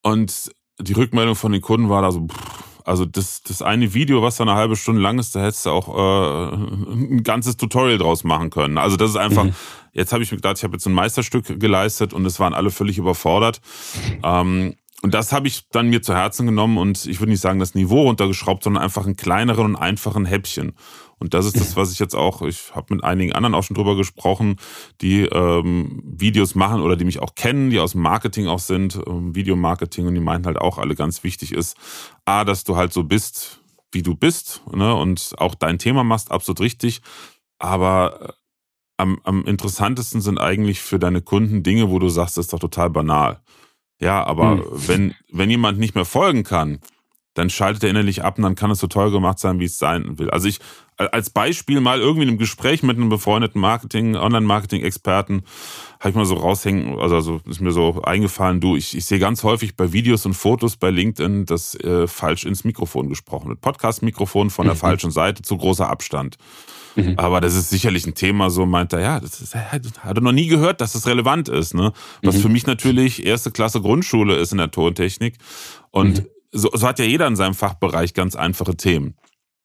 [0.03, 2.37] Und die Rückmeldung von den Kunden war da so, pff,
[2.85, 5.71] also das, das eine Video, was da eine halbe Stunde lang ist, da hättest du
[5.71, 8.77] auch äh, ein ganzes Tutorial draus machen können.
[8.77, 9.55] Also das ist einfach, mhm.
[9.93, 12.71] jetzt habe ich mir gedacht, ich habe jetzt ein Meisterstück geleistet und es waren alle
[12.71, 13.63] völlig überfordert.
[14.23, 17.59] Ähm, und das habe ich dann mir zu Herzen genommen und ich würde nicht sagen,
[17.59, 20.73] das Niveau runtergeschraubt, sondern einfach einen kleineren und einfachen Häppchen.
[21.19, 23.75] Und das ist das, was ich jetzt auch, ich habe mit einigen anderen auch schon
[23.75, 24.57] drüber gesprochen,
[25.01, 29.01] die ähm, Videos machen oder die mich auch kennen, die aus dem Marketing auch sind,
[29.07, 31.77] ähm, Videomarketing und die meinten halt auch alle ganz wichtig ist,
[32.27, 33.61] A, dass du halt so bist,
[33.93, 37.01] wie du bist ne, und auch dein Thema machst, absolut richtig.
[37.59, 38.33] Aber äh,
[38.99, 42.59] am, am interessantesten sind eigentlich für deine Kunden Dinge, wo du sagst, das ist doch
[42.59, 43.41] total banal.
[44.01, 44.65] Ja, aber hm.
[44.71, 46.81] wenn, wenn jemand nicht mehr folgen kann,
[47.37, 49.79] dann schaltet er innerlich ab und dann kann es so toll gemacht sein, wie es
[49.79, 50.31] sein will.
[50.31, 50.61] Also ich
[50.97, 55.43] als Beispiel mal irgendwie in einem Gespräch mit einem befreundeten Marketing, Online-Marketing-Experten,
[56.01, 59.19] habe ich mal so raushängen, also, also ist mir so eingefallen, du, ich, ich sehe
[59.19, 63.61] ganz häufig bei Videos und Fotos bei LinkedIn, dass äh, falsch ins Mikrofon gesprochen wird.
[63.61, 64.79] Podcast-Mikrofon von der mhm.
[64.79, 66.39] falschen Seite, zu großer Abstand.
[66.97, 67.15] Mhm.
[67.19, 70.33] Aber das ist sicherlich ein Thema, so meint er, ja, das ist, hat er noch
[70.33, 71.93] nie gehört, dass das relevant ist, ne?
[72.23, 72.41] Was mhm.
[72.41, 75.37] für mich natürlich erste Klasse Grundschule ist in der Tontechnik.
[75.91, 76.27] Und mhm.
[76.53, 79.15] so, so hat ja jeder in seinem Fachbereich ganz einfache Themen.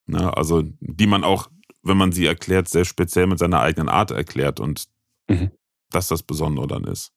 [0.06, 0.36] Ne?
[0.36, 1.50] Also die man auch,
[1.84, 4.86] wenn man sie erklärt, sehr speziell mit seiner eigenen Art erklärt und
[5.28, 5.52] mhm.
[5.90, 7.14] das das Besondere dann ist.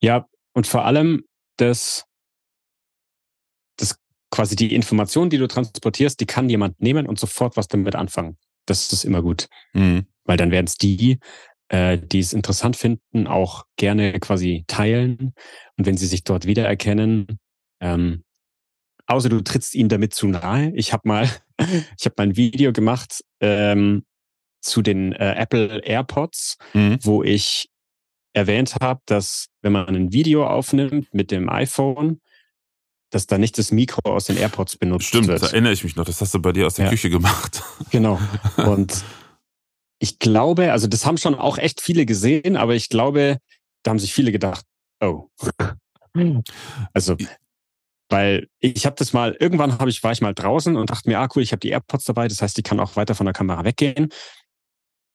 [0.00, 1.24] Ja, und vor allem
[1.56, 2.04] das,
[3.76, 3.98] das
[4.30, 8.36] quasi die Information, die du transportierst, die kann jemand nehmen und sofort was damit anfangen.
[8.66, 9.48] Das ist immer gut.
[9.72, 10.06] Mhm.
[10.24, 11.18] Weil dann werden es die,
[11.68, 15.34] äh, die es interessant finden, auch gerne quasi teilen.
[15.76, 17.38] Und wenn sie sich dort wiedererkennen,
[17.80, 18.24] ähm,
[19.10, 20.72] außer du trittst ihnen damit zu nahe.
[20.74, 21.28] Ich habe mal,
[21.98, 24.04] ich habe mal ein Video gemacht ähm,
[24.60, 26.98] zu den äh, Apple AirPods, mhm.
[27.02, 27.68] wo ich
[28.32, 32.20] erwähnt habe, dass wenn man ein Video aufnimmt mit dem iPhone,
[33.10, 35.42] dass da nicht das Mikro aus den AirPods benutzt Stimmt, wird.
[35.42, 36.04] da erinnere ich mich noch.
[36.04, 36.90] Das hast du bei dir aus der Ja.
[36.90, 37.62] Küche gemacht.
[37.90, 38.20] Genau.
[38.56, 39.04] Und
[39.98, 43.38] ich glaube, also das haben schon auch echt viele gesehen, aber ich glaube,
[43.82, 44.64] da haben sich viele gedacht,
[45.02, 45.28] oh.
[46.92, 47.16] Also,
[48.10, 51.18] weil ich habe das mal, irgendwann habe ich, war ich mal draußen und dachte mir,
[51.20, 53.32] ah cool, ich habe die AirPods dabei, das heißt, ich kann auch weiter von der
[53.32, 54.08] Kamera weggehen.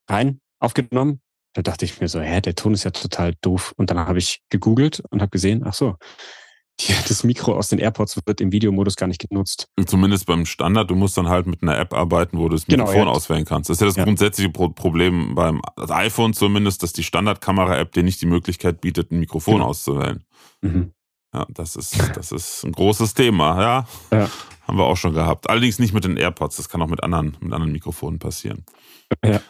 [0.09, 1.21] Rein, aufgenommen.
[1.53, 3.73] Da dachte ich mir so, hä, der Ton ist ja total doof.
[3.77, 5.95] Und dann habe ich gegoogelt und habe gesehen, ach so,
[6.81, 9.67] die, das Mikro aus den AirPods wird im Videomodus gar nicht genutzt.
[9.85, 10.89] Zumindest beim Standard.
[10.89, 13.13] Du musst dann halt mit einer App arbeiten, wo du das Genau, Mikrofon ja.
[13.13, 13.69] auswählen kannst.
[13.69, 14.03] Das ist ja das Ja.
[14.03, 19.19] grundsätzliche Pro Problem beim iPhone zumindest, dass die Standardkamera-App dir nicht die Möglichkeit bietet, ein
[19.19, 19.67] Mikrofon Genau.
[19.67, 20.23] auszuwählen.
[20.61, 20.91] Mhm.
[21.35, 23.85] Ja, das ist, das ist ein großes Thema, ja.
[24.17, 24.29] Ja.
[24.67, 25.49] Haben wir auch schon gehabt.
[25.49, 28.63] Allerdings nicht mit den AirPods, das kann auch mit anderen, mit anderen Mikrofonen passieren.
[29.23, 29.41] Ja.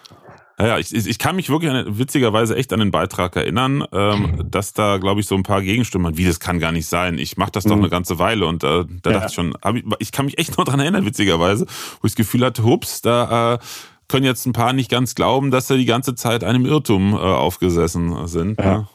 [0.57, 4.45] Ja, ja, ich, ich kann mich wirklich an, witzigerweise echt an den Beitrag erinnern, ähm,
[4.49, 6.17] dass da, glaube ich, so ein paar Gegenstimmen waren.
[6.17, 7.17] Wie, das kann gar nicht sein.
[7.19, 7.81] Ich mache das doch Mhm.
[7.81, 8.45] eine ganze Weile.
[8.47, 9.19] Und äh, da Ja.
[9.19, 11.65] dachte ich schon, ich, ich kann mich echt noch dran erinnern, witzigerweise,
[12.01, 13.59] wo ich das Gefühl hatte, hups, da äh,
[14.07, 17.17] können jetzt ein paar nicht ganz glauben, dass sie die ganze Zeit einem Irrtum äh,
[17.17, 18.57] aufgesessen sind.
[18.59, 18.87] Ja.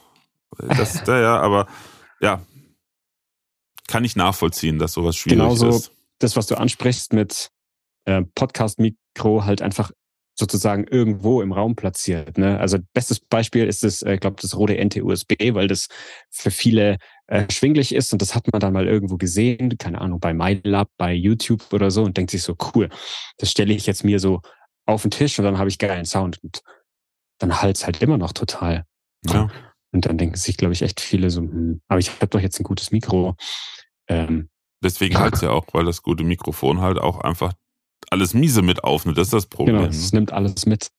[0.61, 0.75] Ja.
[0.75, 1.67] Das, ja, ja, aber
[2.21, 2.41] ja,
[3.91, 5.91] kann ich nachvollziehen, dass sowas schwierig Genauso ist.
[6.19, 7.49] das, was du ansprichst mit
[8.05, 9.91] äh, Podcast-Mikro halt einfach
[10.39, 12.37] sozusagen irgendwo im Raum platziert.
[12.37, 12.57] Ne?
[12.57, 15.87] Also bestes Beispiel ist das, äh, glaube das rote NT-USB, weil das
[16.29, 20.21] für viele äh, schwinglich ist und das hat man dann mal irgendwo gesehen, keine Ahnung,
[20.21, 22.87] bei MyLab, bei YouTube oder so und denkt sich so, cool,
[23.39, 24.41] das stelle ich jetzt mir so
[24.85, 26.61] auf den Tisch und dann habe ich geilen Sound und
[27.39, 28.85] dann halt's halt immer noch total.
[29.27, 29.49] Ja.
[29.93, 32.59] Und dann denken sich, glaube ich, echt viele so, hm, aber ich habe doch jetzt
[32.59, 33.35] ein gutes Mikro.
[34.07, 34.49] Ähm,
[34.83, 37.53] Deswegen halt ja auch, weil das gute Mikrofon halt auch einfach
[38.09, 39.17] alles miese mit aufnimmt.
[39.17, 39.75] Das ist das Problem.
[39.75, 39.93] genau, ne?
[39.93, 40.89] es nimmt alles mit.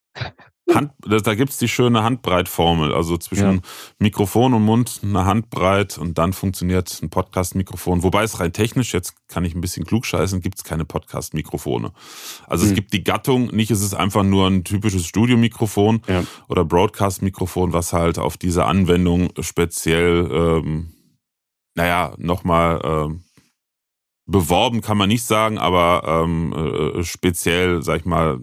[0.73, 2.95] Hand, da gibt's die schöne Handbreitformel.
[2.95, 3.61] Also zwischen Ja.
[3.99, 8.03] Mikrofon und Mund eine Handbreit und dann funktioniert ein Podcast-Mikrofon.
[8.05, 11.93] Wobei es rein technisch, jetzt kann ich ein bisschen klugscheißen, gibt's keine Podcast-Mikrofone.
[12.47, 12.77] Also es Hm.
[12.77, 16.23] gibt die Gattung, nicht ist es einfach nur ein typisches Studiomikrofon Ja.
[16.49, 20.93] oder Broadcast-Mikrofon, was halt auf diese Anwendung speziell, ähm,
[21.75, 23.25] naja, nochmal ähm,
[24.27, 28.39] beworben kann man nicht sagen, aber ähm, äh, speziell, sag ich mal,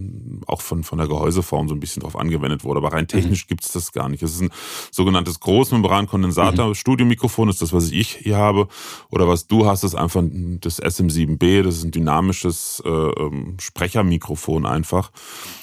[0.46, 2.80] auch von, von der Gehäuseform so ein bisschen drauf angewendet wurde.
[2.80, 4.22] Aber rein technisch gibt's das gar nicht.
[4.22, 4.52] Es ist ein
[4.92, 6.76] sogenanntes Großmembran-Kondensator.
[6.76, 8.68] Studiomikrofon ist das, was ich hier habe.
[9.10, 10.24] Oder was du hast, ist einfach
[10.60, 11.64] das SM7B.
[11.64, 15.12] Das ist ein dynamisches äh, ähm, Sprechermikrofon einfach.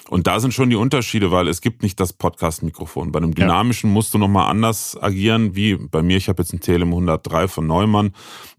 [0.08, 3.10] Und da sind schon die Unterschiede, weil es gibt nicht das Podcast-Mikrofon.
[3.10, 3.44] Bei einem Ja.
[3.46, 6.16] dynamischen musst du nochmal anders agieren, wie bei mir.
[6.16, 8.12] Ich habe jetzt ein Telem 103 von Neumann.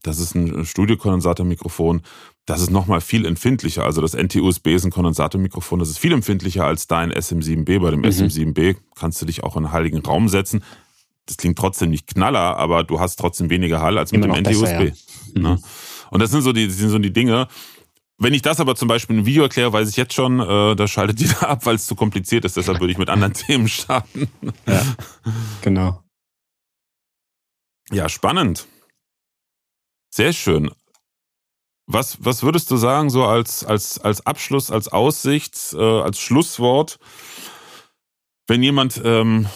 [0.03, 2.01] Das ist ein Studiokondensatormikrofon.
[2.45, 3.83] Das ist nochmal viel empfindlicher.
[3.83, 5.79] Also das NT-USB ist ein Kondensatormikrofon.
[5.79, 7.79] Das ist viel empfindlicher als dein SM7B.
[7.79, 8.05] Bei dem Mhm.
[8.05, 10.63] SM7B kannst du dich auch in einen heiligen Raum setzen.
[11.25, 14.45] Das klingt trotzdem nicht knaller, aber du hast trotzdem weniger Hall als mit Immer dem
[14.45, 14.93] NT-USB.
[15.35, 15.59] Ne?
[16.09, 17.47] Und das sind so die, das sind so die Dinge.
[18.19, 20.75] Wenn ich das aber zum Beispiel in einem Video erkläre, weiß ich jetzt schon, äh,
[20.75, 22.57] da schaltet jeder ab, weil es zu kompliziert ist.
[22.57, 24.29] Deshalb würde ich mit anderen Themen starten.
[24.67, 24.81] Ja,
[25.61, 26.03] genau.
[27.91, 28.67] Ja, spannend.
[30.13, 30.71] Sehr schön.
[31.85, 36.99] Was, was würdest du sagen, so als, als, als Abschluss, als Aussicht, äh, als Schlusswort,
[38.47, 39.47] wenn jemand, ähm,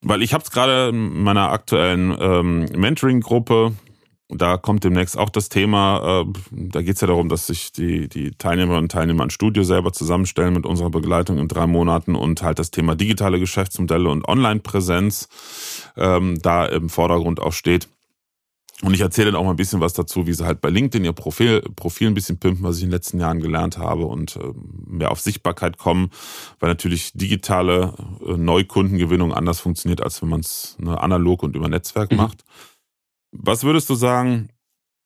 [0.00, 3.76] weil ich habe es gerade in meiner aktuellen ähm, Mentoring-Gruppe,
[4.34, 8.08] da kommt demnächst auch das Thema, äh, da geht es ja darum, dass sich die,
[8.08, 12.42] die Teilnehmerinnen und Teilnehmer ein Studio selber zusammenstellen mit unserer Begleitung in drei Monaten und
[12.42, 15.28] halt das Thema digitale Geschäftsmodelle und Online-Präsenz
[15.96, 17.88] ähm, da im Vordergrund auch steht.
[18.82, 21.04] Und ich erzähle dann auch mal ein bisschen was dazu, wie sie halt bei LinkedIn
[21.04, 24.34] ihr Profil, Profil ein bisschen pimpen, was ich in den letzten Jahren gelernt habe und
[24.36, 24.40] äh,
[24.86, 26.10] mehr auf Sichtbarkeit kommen,
[26.58, 27.94] weil natürlich digitale
[28.26, 32.16] äh, Neukundengewinnung anders funktioniert, als wenn man es ne, analog und über Netzwerk Mhm.
[32.16, 32.44] macht.
[33.32, 34.50] Was würdest du sagen,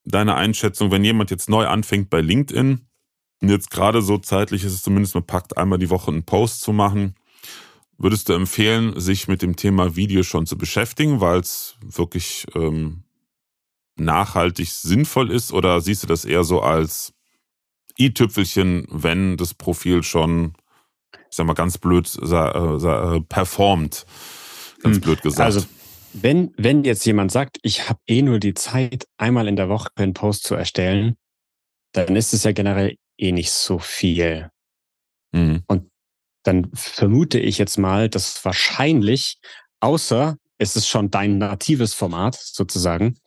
[0.04, 2.86] deine Einschätzung, wenn jemand jetzt neu anfängt bei LinkedIn
[3.40, 6.62] und jetzt gerade so zeitlich ist es zumindest mal packt, einmal die Woche einen Post
[6.62, 7.14] zu machen,
[7.98, 13.04] würdest du empfehlen, sich mit dem Thema Video schon zu beschäftigen, weil es wirklich ähm,
[13.96, 17.14] nachhaltig sinnvoll ist oder siehst du das eher so als
[17.98, 20.54] i-Tüpfelchen, wenn das Profil schon,
[21.30, 24.06] ich sag mal ganz blöd, äh, äh, performt?
[24.82, 25.40] Ganz Hm, blöd gesagt.
[25.40, 25.66] Also,
[26.22, 29.90] wenn, wenn jetzt jemand sagt, ich habe eh nur die Zeit, einmal in der Woche
[29.94, 31.16] einen Post zu erstellen,
[31.92, 34.50] dann ist es ja generell eh nicht so viel.
[35.32, 35.62] Mhm.
[36.42, 39.38] Dann vermute ich jetzt mal, dass wahrscheinlich,
[39.80, 43.18] außer es ist schon dein natives Format sozusagen,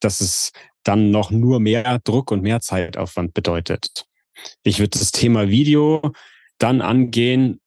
[0.00, 0.52] dass es
[0.84, 4.06] dann noch nur mehr Druck und mehr Zeitaufwand bedeutet.
[4.62, 6.12] Ich würde das Thema Video
[6.58, 7.60] dann angehen,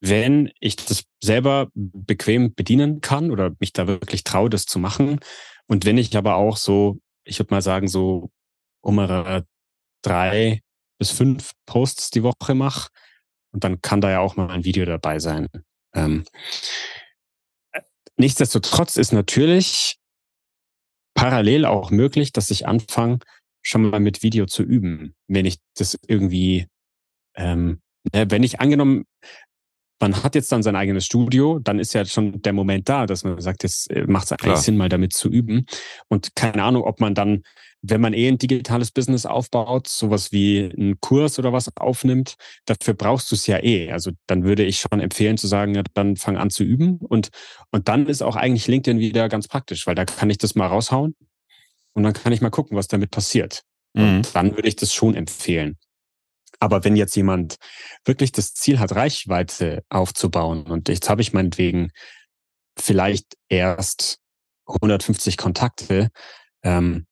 [0.00, 5.20] wenn ich das selber bequem bedienen kann oder mich da wirklich traue, das zu machen.
[5.66, 8.30] Und wenn ich aber auch so ich würde mal sagen, so
[8.82, 8.96] um
[10.02, 10.62] drei
[10.98, 12.90] bis fünf Posts die Woche mache.
[13.52, 15.48] Und dann kann da ja auch mal ein Video dabei sein.
[15.94, 16.24] Ähm,
[18.16, 19.98] nichtsdestotrotz ist natürlich
[21.14, 23.18] parallel auch möglich, dass ich anfange,
[23.62, 26.66] schon mal mit Video zu üben, wenn ich das irgendwie,
[27.34, 27.82] ähm,
[28.14, 29.04] ne, wenn ich angenommen,
[30.00, 33.22] man hat jetzt dann sein eigenes Studio, dann ist ja schon der Moment da, dass
[33.22, 35.66] man sagt, jetzt äh, macht es eigentlich Sinn, mal damit zu üben.
[36.08, 37.42] Und keine Ahnung, ob man dann,
[37.82, 42.34] wenn man eh ein digitales Business aufbaut, sowas wie einen Kurs oder was aufnimmt,
[42.64, 43.92] dafür brauchst du es ja eh.
[43.92, 46.96] Also dann würde ich schon empfehlen zu sagen, ja, dann fang an zu üben.
[46.98, 47.28] Und,
[47.70, 50.66] und dann ist auch eigentlich LinkedIn wieder ganz praktisch, weil da kann ich das mal
[50.66, 51.14] raushauen
[51.92, 53.62] und dann kann ich mal gucken, was damit passiert.
[53.92, 54.02] Mhm.
[54.02, 55.76] Und dann würde ich das schon empfehlen.
[56.60, 57.56] Aber wenn jetzt jemand
[58.04, 61.90] wirklich das Ziel hat, Reichweite aufzubauen und jetzt habe ich meinetwegen
[62.78, 64.18] vielleicht erst
[64.66, 66.10] 150 Kontakte,
[66.62, 67.06] ähm,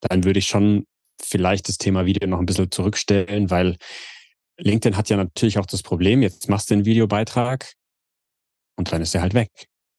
[0.00, 0.86] dann würde ich schon
[1.22, 3.76] vielleicht das Thema Video noch ein bisschen zurückstellen, weil
[4.58, 7.72] LinkedIn hat ja natürlich auch das Problem, jetzt machst du einen Videobeitrag
[8.76, 9.50] und dann ist er halt weg.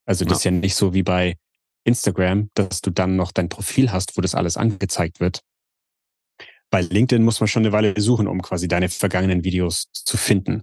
[0.05, 0.37] Also das ja.
[0.37, 1.37] ist ja nicht so wie bei
[1.83, 5.41] Instagram, dass du dann noch dein Profil hast, wo das alles angezeigt wird.
[6.75, 10.61] Bei LinkedIn muss man schon eine Weile suchen, um quasi deine vergangenen Videos zu finden.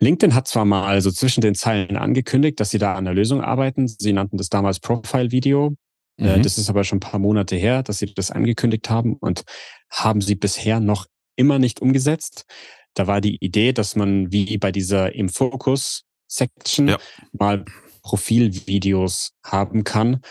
[0.00, 3.42] LinkedIn hat zwar mal so zwischen den Zeilen angekündigt, dass sie da an der Lösung
[3.42, 3.86] arbeiten.
[3.86, 5.76] Sie nannten das damals Profile-Video.
[6.16, 6.42] Äh, mhm.
[6.42, 9.44] Das ist aber schon ein paar Monate her, dass sie das angekündigt haben und
[9.90, 12.46] haben sie bisher noch immer nicht umgesetzt.
[12.94, 16.98] Da war die Idee, dass man wie bei dieser im Fokus Section ja.
[17.32, 17.66] mal
[18.02, 20.22] Profilvideos haben kann.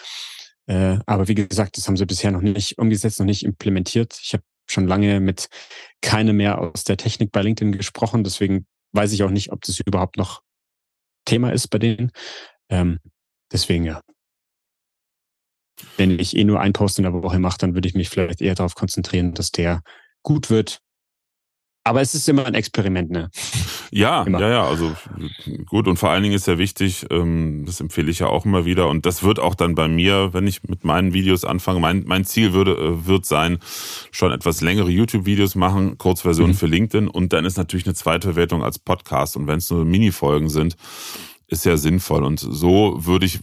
[0.65, 4.17] Äh, aber wie gesagt, das haben sie bisher noch nicht umgesetzt, noch nicht implementiert.
[4.19, 5.47] Ich habe schon lange mit
[6.01, 9.79] keinem mehr aus der Technik bei LinkedIn gesprochen, deswegen weiß ich auch nicht, ob das
[9.79, 10.41] überhaupt noch
[11.25, 12.11] Thema ist bei denen.
[12.69, 12.99] Ähm,
[13.51, 14.01] deswegen ja.
[15.97, 18.41] Wenn ich eh nur ein Post in der Woche mache, dann würde ich mich vielleicht
[18.41, 19.81] eher darauf konzentrieren, dass der
[20.21, 20.82] gut wird
[21.83, 23.29] aber es ist immer ein Experiment, ne?
[23.91, 24.39] Ja, immer.
[24.39, 24.93] ja, ja, also
[25.65, 28.65] gut und vor allen Dingen ist ja wichtig, ähm, das empfehle ich ja auch immer
[28.65, 32.03] wieder und das wird auch dann bei mir, wenn ich mit meinen Videos anfange, mein,
[32.05, 33.59] mein Ziel würde, äh, wird sein,
[34.11, 36.55] schon etwas längere YouTube-Videos machen, Kurzversion mhm.
[36.55, 39.83] für LinkedIn und dann ist natürlich eine zweite Wertung als Podcast und wenn es nur
[39.83, 40.77] Mini-Folgen sind,
[41.47, 43.41] ist ja sinnvoll und so würde ich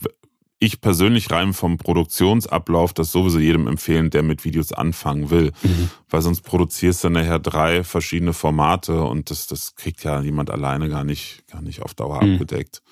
[0.60, 5.52] ich persönlich rein vom Produktionsablauf das sowieso jedem empfehlen, der mit Videos anfangen will.
[5.62, 5.90] Mhm.
[6.08, 10.90] Weil sonst produzierst du nachher drei verschiedene Formate und das, das kriegt ja jemand alleine
[10.90, 12.34] gar nicht, gar nicht auf Dauer mhm.
[12.34, 12.82] abgedeckt.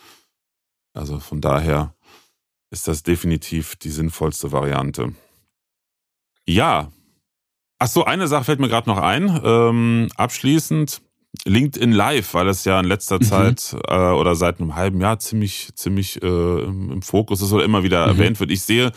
[0.94, 1.94] Also von daher
[2.70, 5.14] ist das definitiv die sinnvollste Variante.
[6.46, 6.90] Ja.
[7.78, 9.40] Ach so, eine Sache fällt mir gerade noch ein.
[9.44, 11.02] Ähm, abschließend
[11.44, 13.22] LinkedIn Live, weil es ja in letzter mhm.
[13.22, 17.82] Zeit äh, oder seit einem halben Jahr ziemlich, ziemlich äh, im, Fokus ist oder immer
[17.82, 18.12] wieder mhm.
[18.12, 18.50] erwähnt wird.
[18.50, 18.92] Ich sehe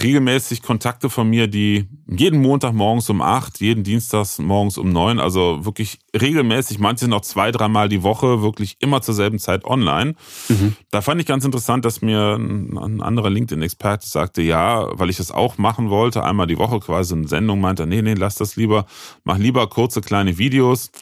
[0.00, 5.18] regelmäßig Kontakte von mir, die jeden Montag morgens um acht, jeden Dienstag morgens um neun,
[5.18, 10.14] also wirklich regelmäßig, manche noch zwei, dreimal die Woche, wirklich immer zur selben Zeit online.
[10.48, 10.76] Mhm.
[10.92, 15.16] Da fand ich ganz interessant, dass mir ein, ein anderer LinkedIn-Experte sagte, ja, weil ich
[15.16, 18.54] das auch machen wollte, einmal die Woche quasi eine Sendung, meinte, nee, nee, lass das
[18.54, 18.86] lieber,
[19.24, 20.92] mach lieber kurze kleine Videos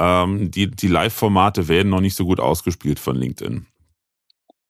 [0.00, 3.66] ähm, die, die Live-Formate werden noch nicht so gut ausgespielt von LinkedIn.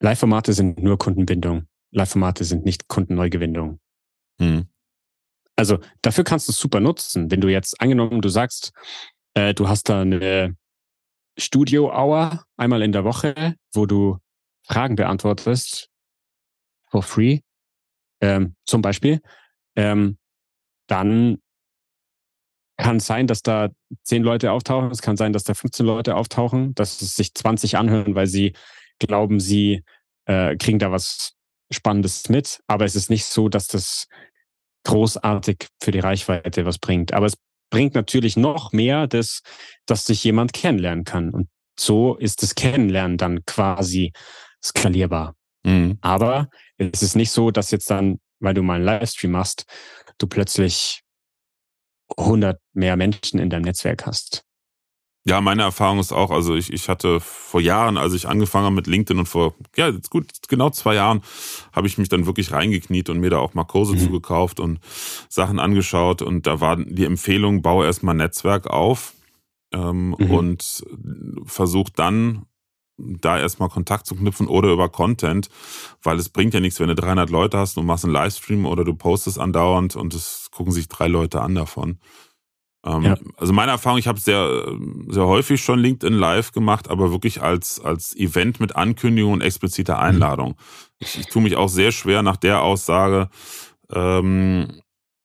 [0.01, 1.67] Live-Formate sind nur Kundenbindung.
[1.93, 3.79] Live-Formate sind nicht Kundenneugewindung.
[4.41, 4.67] Hm.
[5.55, 7.31] Also dafür kannst du es super nutzen.
[7.31, 8.73] Wenn du jetzt angenommen, du sagst,
[9.35, 10.57] äh, du hast da eine
[11.39, 14.19] Studio-Hour einmal in der Woche, wo du
[14.67, 15.91] Fragen beantwortest
[16.91, 17.41] for free,
[18.21, 19.21] ähm, zum Beispiel,
[19.77, 20.19] ähm,
[20.89, 21.41] dann
[22.83, 23.69] kann sein, dass da
[24.03, 27.77] zehn Leute auftauchen, es kann sein, dass da 15 Leute auftauchen, dass es sich 20
[27.77, 28.55] anhören, weil sie
[28.99, 29.83] glauben, sie
[30.27, 31.35] äh, kriegen da was
[31.71, 32.61] Spannendes mit.
[32.67, 34.07] Aber es ist nicht so, dass das
[34.85, 37.13] großartig für die Reichweite was bringt.
[37.13, 37.35] Aber es
[37.71, 39.43] bringt natürlich noch mehr, dass,
[39.87, 41.31] dass sich jemand kennenlernen kann.
[41.31, 44.13] Und so ist das Kennenlernen dann quasi
[44.63, 45.35] skalierbar.
[45.65, 45.99] Mhm.
[46.01, 46.49] Aber
[46.79, 49.65] es ist nicht so, dass jetzt dann, weil du mal einen Livestream machst,
[50.19, 51.03] du plötzlich
[52.17, 54.45] 100 mehr Menschen in deinem Netzwerk hast.
[55.25, 58.75] Ja, meine Erfahrung ist auch, also ich, ich hatte vor Jahren, als ich angefangen habe
[58.75, 61.21] mit LinkedIn und vor, ja, jetzt gut, genau zwei Jahren,
[61.73, 63.99] habe ich mich dann wirklich reingekniet und mir da auch mal Kurse mhm.
[63.99, 64.81] zugekauft und
[65.29, 69.13] Sachen angeschaut und da war die Empfehlung, baue erstmal Netzwerk auf
[69.75, 70.31] ähm, mhm.
[70.31, 70.85] und
[71.45, 72.47] versuch dann
[73.21, 75.49] da erstmal Kontakt zu knüpfen oder über Content,
[76.03, 78.85] weil es bringt ja nichts, wenn du 300 Leute hast und machst einen Livestream oder
[78.85, 81.99] du postest andauernd und es gucken sich drei Leute an davon.
[82.85, 83.17] Ähm, ja.
[83.37, 84.73] Also meine Erfahrung, ich habe sehr,
[85.09, 89.97] sehr häufig schon LinkedIn Live gemacht, aber wirklich als, als Event mit Ankündigung und expliziter
[89.97, 90.01] mhm.
[90.01, 90.57] Einladung.
[90.99, 93.29] Ich, ich tue mich auch sehr schwer nach der Aussage,
[93.91, 94.81] ähm,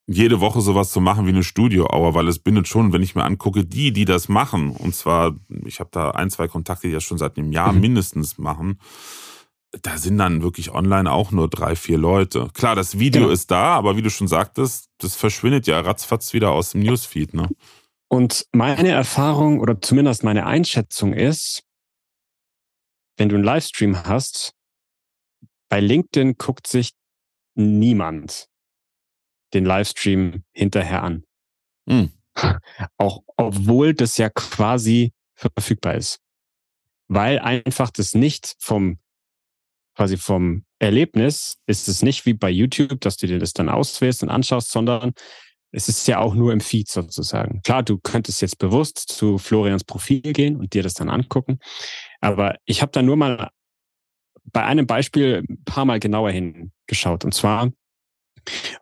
[0.07, 3.23] jede Woche sowas zu machen wie eine Studio-Hour, weil es bindet schon, wenn ich mir
[3.23, 5.35] angucke, die, die das machen, und zwar,
[5.65, 7.81] ich habe da ein, zwei Kontakte, die das schon seit einem Jahr mhm.
[7.81, 8.79] mindestens machen,
[9.81, 12.49] da sind dann wirklich online auch nur drei, vier Leute.
[12.53, 13.33] Klar, das Video genau.
[13.33, 17.33] ist da, aber wie du schon sagtest, das verschwindet ja ratzfatz wieder aus dem Newsfeed.
[17.33, 17.49] Ne?
[18.07, 21.63] Und meine Erfahrung oder zumindest meine Einschätzung ist,
[23.17, 24.53] wenn du einen Livestream hast,
[25.69, 26.91] bei LinkedIn guckt sich
[27.55, 28.47] niemand
[29.55, 31.23] den Livestream hinterher an.
[31.85, 32.11] Mhm.
[32.97, 36.19] Auch obwohl das ja quasi verfügbar ist.
[37.07, 38.99] Weil einfach das nicht vom,
[39.95, 44.23] quasi vom Erlebnis ist es nicht wie bei YouTube, dass du dir das dann auswählst
[44.23, 45.13] und anschaust, sondern
[45.71, 47.61] es ist ja auch nur im Feed sozusagen.
[47.63, 51.59] Klar, du könntest jetzt bewusst zu Florians Profil gehen und dir das dann angucken.
[52.21, 53.49] Aber ich habe da nur mal
[54.45, 57.25] bei einem Beispiel ein paar Mal genauer hingeschaut.
[57.25, 57.71] Und zwar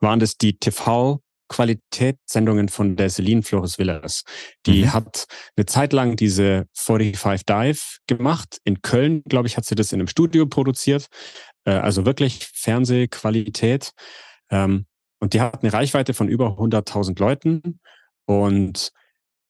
[0.02, 4.24] waren das die TV-Qualitätssendungen von der Celine Flores Villas.
[4.66, 4.94] Die mhm.
[4.94, 8.60] hat eine Zeit lang diese 45 Dive gemacht.
[8.64, 11.08] In Köln, glaube ich, hat sie das in einem Studio produziert.
[11.66, 13.92] Äh, also wirklich Fernsehqualität.
[14.50, 14.86] Ähm,
[15.20, 17.80] und die hat eine Reichweite von über 100.000 Leuten.
[18.26, 18.92] Und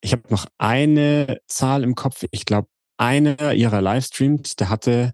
[0.02, 2.26] ich habe noch eine Zahl im Kopf.
[2.32, 5.14] Ich glaube, einer ihrer Livestreams, der hatte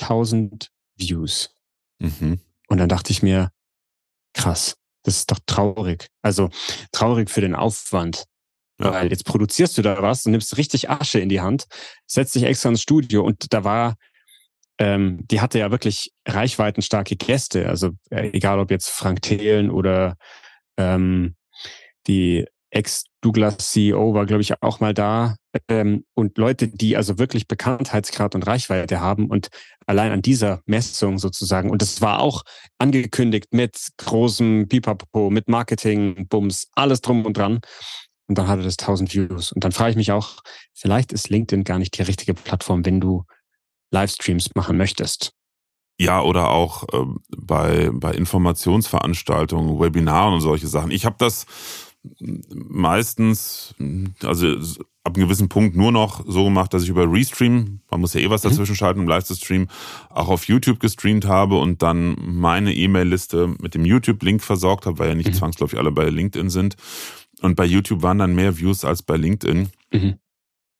[0.00, 1.54] 1000 Views.
[1.98, 2.40] Mhm.
[2.68, 3.50] Und dann dachte ich mir,
[4.34, 6.08] krass, das ist doch traurig.
[6.22, 6.50] Also
[6.92, 8.24] traurig für den Aufwand.
[8.80, 8.92] Ja.
[8.92, 11.66] Weil jetzt produzierst du da was und nimmst richtig Asche in die Hand,
[12.06, 13.94] setzt dich extra ins Studio und da war,
[14.78, 17.68] ähm, die hatte ja wirklich reichweitenstarke Gäste.
[17.68, 20.16] Also äh, egal ob jetzt Frank Thelen oder
[20.76, 21.36] ähm,
[22.06, 22.46] die
[23.22, 25.36] Ex-Douglas-CEO war, glaube ich, auch mal da.
[25.68, 29.48] Ähm, und Leute, die also wirklich Bekanntheitsgrad und Reichweite haben und
[29.86, 32.42] allein an dieser Messung sozusagen, und das war auch
[32.78, 37.60] angekündigt mit großem Pipapo, mit Marketing, Bums, alles drum und dran.
[38.28, 39.52] Und dann hatte das 1000 Views.
[39.52, 40.40] Und dann frage ich mich auch,
[40.74, 43.24] vielleicht ist LinkedIn gar nicht die richtige Plattform, wenn du
[43.90, 45.32] Livestreams machen möchtest.
[45.98, 47.04] Ja, oder auch äh,
[47.36, 50.90] bei, bei Informationsveranstaltungen, Webinaren und solche Sachen.
[50.90, 51.46] Ich habe das
[52.50, 53.74] meistens,
[54.22, 54.46] also
[55.04, 58.20] ab einem gewissen Punkt nur noch so gemacht, dass ich über Restream, man muss ja
[58.20, 58.50] eh was mhm.
[58.50, 59.68] dazwischen schalten, um live zu streamen,
[60.10, 65.08] auch auf YouTube gestreamt habe und dann meine E-Mail-Liste mit dem YouTube-Link versorgt habe, weil
[65.10, 65.34] ja nicht mhm.
[65.34, 66.76] zwangsläufig alle bei LinkedIn sind.
[67.40, 69.68] Und bei YouTube waren dann mehr Views als bei LinkedIn.
[69.92, 70.14] Mhm.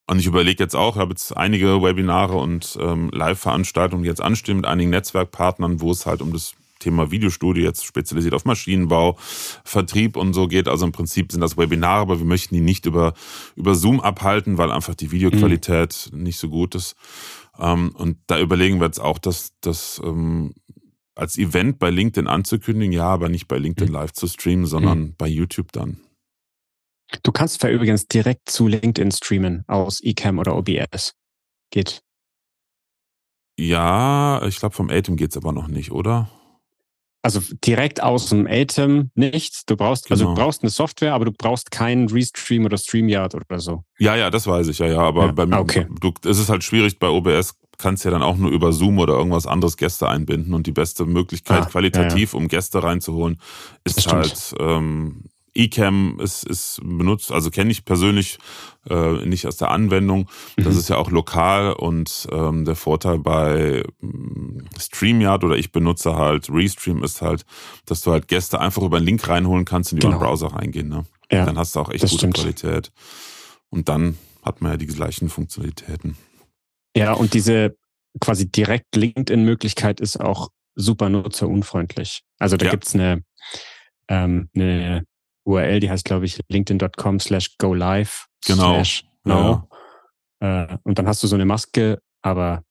[0.06, 4.20] Und ich überlege jetzt auch, ich habe jetzt einige Webinare und ähm, Live-Veranstaltungen, die jetzt
[4.20, 9.16] anstehen mit einigen Netzwerkpartnern, wo es halt um das Thema Videostudio jetzt spezialisiert auf Maschinenbau,
[9.64, 10.68] Vertrieb und so geht.
[10.68, 13.14] Also im Prinzip sind das Webinare, aber wir möchten die nicht über,
[13.56, 16.22] über Zoom abhalten, weil einfach die Videoqualität mhm.
[16.22, 16.96] nicht so gut ist.
[17.58, 20.54] Ähm, und da überlegen wir jetzt auch, dass das ähm,
[21.14, 23.94] als Event bei LinkedIn anzukündigen, ja, aber nicht bei LinkedIn mhm.
[23.94, 25.14] live zu streamen, sondern mhm.
[25.16, 26.00] bei YouTube dann.
[27.22, 31.14] Du kannst zwar übrigens direkt zu LinkedIn streamen aus eCam oder OBS.
[31.70, 32.02] Geht.
[33.58, 36.30] Ja, ich glaube vom Atem geht's aber noch nicht, oder?
[37.22, 39.70] Also direkt aus dem Atem nicht.
[39.70, 40.14] Du brauchst, genau.
[40.14, 40.44] also du genau.
[40.44, 43.84] brauchst eine Software, aber du brauchst keinen Restream oder StreamYard oder so.
[43.98, 44.98] Ja, ja, das weiß ich, ja, ja.
[44.98, 45.32] Aber ja.
[45.32, 45.86] bei mir, okay.
[46.00, 49.14] du, es ist halt schwierig bei OBS kannst ja dann auch nur über Zoom oder
[49.14, 52.42] irgendwas anderes Gäste einbinden und die beste Möglichkeit ah, qualitativ, ja, ja.
[52.42, 53.40] um Gäste reinzuholen,
[53.84, 55.24] ist halt ähm,
[55.54, 58.38] eCam ist, ist benutzt, also kenne ich persönlich
[58.88, 60.28] äh, nicht aus der Anwendung.
[60.56, 60.80] Das mhm.
[60.80, 66.48] ist ja auch lokal und ähm, der Vorteil bei ähm, StreamYard oder ich benutze halt
[66.50, 67.44] Restream ist halt,
[67.86, 70.16] dass du halt Gäste einfach über einen Link reinholen kannst und die genau.
[70.16, 70.88] über den Browser reingehen.
[70.88, 71.04] Ne?
[71.30, 72.34] Ja, dann hast du auch echt gute stimmt.
[72.34, 72.92] Qualität.
[73.70, 76.16] Und dann hat man ja die gleichen Funktionalitäten.
[76.96, 77.76] Ja, und diese
[78.20, 82.22] quasi direkt LinkedIn-Möglichkeit ist auch super nutzerunfreundlich.
[82.38, 82.70] Also da ja.
[82.70, 83.22] gibt's eine,
[84.08, 85.04] ähm, eine
[85.44, 88.26] URL, die heißt, glaube ich, linkedin.com slash go live.
[88.46, 88.74] Genau.
[88.74, 89.68] Slash no.
[90.40, 90.64] Ja.
[90.72, 92.62] Äh, und dann hast du so eine Maske, aber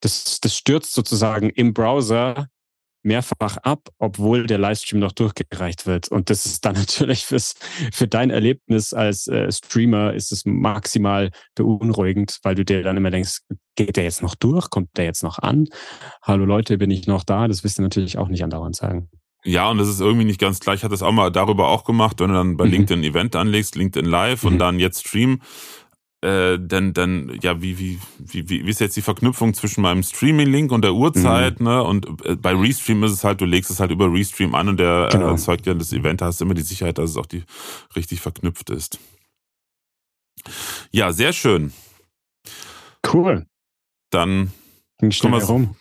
[0.00, 2.48] das, das stürzt sozusagen im Browser
[3.04, 6.08] mehrfach ab, obwohl der Livestream noch durchgereicht wird.
[6.08, 7.54] Und das ist dann natürlich fürs,
[7.92, 13.10] für dein Erlebnis als äh, Streamer ist es maximal beunruhigend, weil du dir dann immer
[13.10, 13.40] denkst,
[13.76, 14.70] geht der jetzt noch durch?
[14.70, 15.68] Kommt der jetzt noch an?
[16.22, 17.46] Hallo Leute, bin ich noch da?
[17.46, 19.10] Das wirst du natürlich auch nicht andauernd sagen.
[19.44, 20.76] Ja, und das ist irgendwie nicht ganz gleich.
[20.76, 22.70] Ich hatte das auch mal darüber auch gemacht, wenn du dann bei mhm.
[22.70, 24.52] LinkedIn ein Event anlegst, LinkedIn Live mhm.
[24.52, 25.40] und dann jetzt Stream,
[26.22, 30.72] äh, dann, dann, ja, wie, wie, wie, wie ist jetzt die Verknüpfung zwischen meinem Streaming-Link
[30.72, 31.66] und der Uhrzeit, mhm.
[31.66, 31.84] ne?
[31.84, 34.78] Und äh, bei Restream ist es halt, du legst es halt über Restream an und
[34.78, 35.28] der äh, genau.
[35.28, 37.44] erzeugt ja das Event, da hast du immer die Sicherheit, dass es auch die
[37.94, 38.98] richtig verknüpft ist.
[40.90, 41.74] Ja, sehr schön.
[43.12, 43.44] Cool.
[44.10, 44.52] Dann
[44.98, 45.76] Ging schnell herum.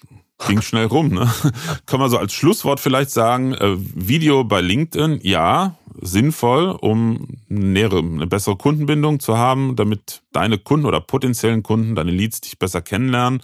[0.48, 1.10] Ging schnell rum.
[1.10, 1.32] Ne?
[1.86, 8.00] Kann man so als Schlusswort vielleicht sagen, äh, Video bei LinkedIn, ja, sinnvoll, um nähere,
[8.00, 12.82] eine bessere Kundenbindung zu haben, damit deine Kunden oder potenziellen Kunden, deine Leads dich besser
[12.82, 13.42] kennenlernen.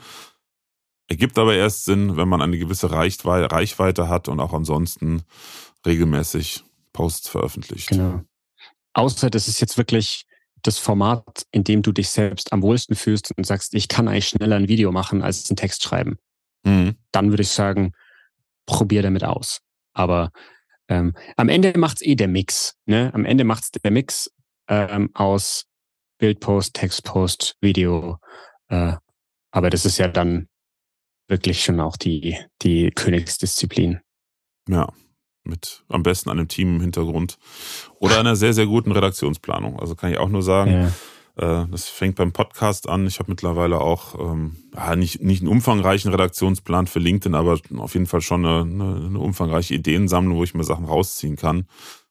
[1.08, 5.24] Ergibt aber erst Sinn, wenn man eine gewisse Reichweite hat und auch ansonsten
[5.86, 7.90] regelmäßig Posts veröffentlicht.
[7.90, 8.22] Genau.
[8.94, 10.26] Außer das ist jetzt wirklich
[10.62, 14.28] das Format, in dem du dich selbst am wohlsten fühlst und sagst, ich kann eigentlich
[14.28, 16.18] schneller ein Video machen als einen Text schreiben.
[16.64, 16.96] Mhm.
[17.12, 17.94] Dann würde ich sagen,
[18.66, 19.62] probier damit aus.
[19.94, 20.32] Aber
[20.88, 22.76] ähm, am Ende macht's eh der Mix.
[22.86, 23.12] Ne?
[23.14, 24.32] Am Ende macht's der Mix
[24.68, 25.66] ähm, aus
[26.18, 28.18] Bildpost, Textpost, Video.
[28.68, 28.94] Äh,
[29.52, 30.48] aber das ist ja dann
[31.28, 34.00] wirklich schon auch die, die Königsdisziplin.
[34.68, 34.92] Ja,
[35.44, 37.38] mit am besten einem Team im Hintergrund
[38.00, 39.80] oder einer sehr, sehr guten Redaktionsplanung.
[39.80, 40.92] Also kann ich auch nur sagen, ja.
[41.40, 43.08] Äh, das fängt beim Podcast an.
[43.08, 44.58] Ich habe mittlerweile auch ähm,
[44.98, 49.20] nicht, nicht einen umfangreichen Redaktionsplan für LinkedIn, aber auf jeden Fall schon eine, eine, eine
[49.20, 51.66] umfangreiche Ideensammlung, wo ich mir Sachen rausziehen kann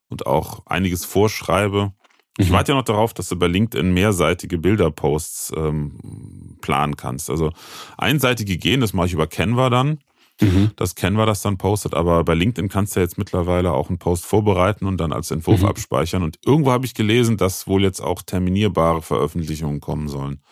[0.09, 1.93] und auch einiges vorschreibe.
[2.39, 2.55] Ich mhm.
[2.55, 7.29] warte ja noch darauf, dass du bei LinkedIn mehrseitige Bilderposts ähm, planen kannst.
[7.29, 7.53] Also
[7.99, 9.99] einseitige gehen, das mache ich über Canva dann.
[10.41, 10.71] Mhm.
[10.77, 13.99] Das Canva das dann postet, aber bei LinkedIn kannst du ja jetzt mittlerweile auch einen
[13.99, 15.67] Post vorbereiten und dann als Entwurf mhm.
[15.69, 16.23] abspeichern.
[16.23, 20.43] Und irgendwo habe ich gelesen, dass wohl jetzt auch terminierbare Veröffentlichungen kommen sollen.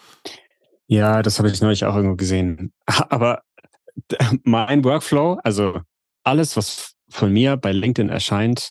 [0.89, 2.73] Ja, das habe ich neulich auch irgendwo gesehen.
[2.87, 3.43] Aber
[4.43, 5.81] mein Workflow, also
[6.25, 8.71] alles, was von mir bei LinkedIn erscheint,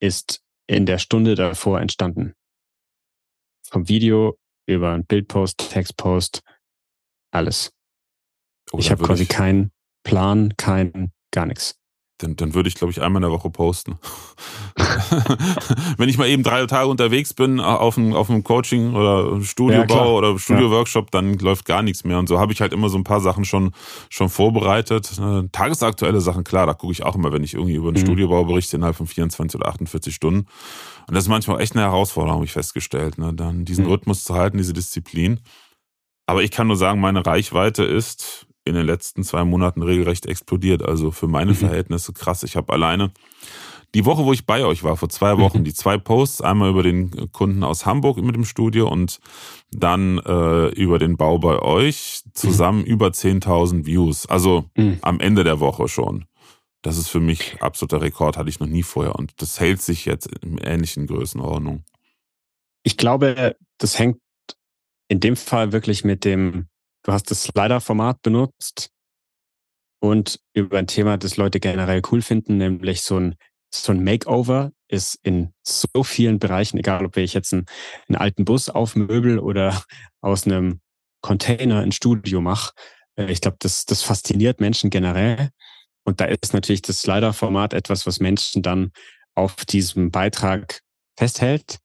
[0.00, 2.34] ist in der Stunde davor entstanden.
[3.64, 6.42] Vom Video über ein Bildpost, Textpost,
[7.30, 7.72] alles.
[8.70, 9.28] Oh, ich habe quasi ich...
[9.28, 9.72] keinen
[10.04, 11.78] Plan, kein, gar nichts.
[12.18, 13.96] Dann, dann würde ich, glaube ich, einmal in der Woche posten.
[15.98, 19.94] Wenn ich mal eben drei Tage unterwegs bin auf einem, auf einem Coaching oder Studiobau
[19.94, 21.20] ja, oder Studioworkshop, ja.
[21.20, 22.18] dann läuft gar nichts mehr.
[22.18, 23.70] Und so habe ich halt immer so ein paar Sachen schon,
[24.10, 25.12] schon vorbereitet.
[25.16, 28.06] Äh, tagesaktuelle Sachen, klar, da gucke ich auch immer, wenn ich irgendwie über einen mhm.
[28.06, 30.48] Studiobau berichte, innerhalb von 24 oder 48 Stunden.
[31.06, 33.32] Und das ist manchmal echt eine Herausforderung, habe ich festgestellt, ne?
[33.32, 33.92] dann diesen mhm.
[33.92, 35.38] Rhythmus zu halten, diese Disziplin.
[36.26, 40.82] Aber ich kann nur sagen, meine Reichweite ist in den letzten zwei Monaten regelrecht explodiert.
[40.82, 41.56] Also für meine mhm.
[41.56, 42.42] Verhältnisse krass.
[42.42, 43.10] Ich habe alleine
[43.94, 45.64] die Woche, wo ich bei euch war, vor zwei Wochen, mhm.
[45.64, 49.18] die zwei Posts, einmal über den Kunden aus Hamburg mit dem Studio und
[49.72, 52.86] dann äh, über den Bau bei euch, zusammen mhm.
[52.86, 54.26] über 10.000 Views.
[54.26, 54.66] Also
[55.02, 56.26] am Ende der Woche schon.
[56.82, 59.16] Das ist für mich absoluter Rekord, hatte ich noch nie vorher.
[59.16, 61.84] Und das hält sich jetzt in ähnlichen Größenordnung.
[62.84, 64.18] Ich glaube, das hängt
[65.08, 66.67] in dem Fall wirklich mit dem
[67.08, 68.90] Du hast das Slider-Format benutzt
[69.98, 73.36] und über ein Thema, das Leute generell cool finden, nämlich so ein,
[73.72, 77.64] so ein Makeover ist in so vielen Bereichen, egal ob ich jetzt einen,
[78.08, 79.82] einen alten Bus aufmöbel oder
[80.20, 80.82] aus einem
[81.22, 82.74] Container ein Studio mache.
[83.16, 85.48] Äh, ich glaube, das, das fasziniert Menschen generell.
[86.04, 88.92] Und da ist natürlich das Slider-Format etwas, was Menschen dann
[89.34, 90.82] auf diesem Beitrag
[91.16, 91.78] festhält.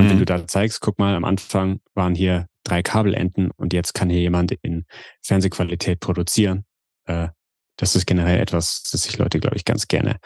[0.00, 0.10] Und mhm.
[0.10, 4.08] wenn du da zeigst, guck mal, am Anfang waren hier drei Kabelenden und jetzt kann
[4.08, 4.86] hier jemand in
[5.22, 6.64] Fernsehqualität produzieren.
[7.04, 7.28] Äh,
[7.76, 10.16] das ist generell etwas, das sich Leute, glaube ich, ganz gerne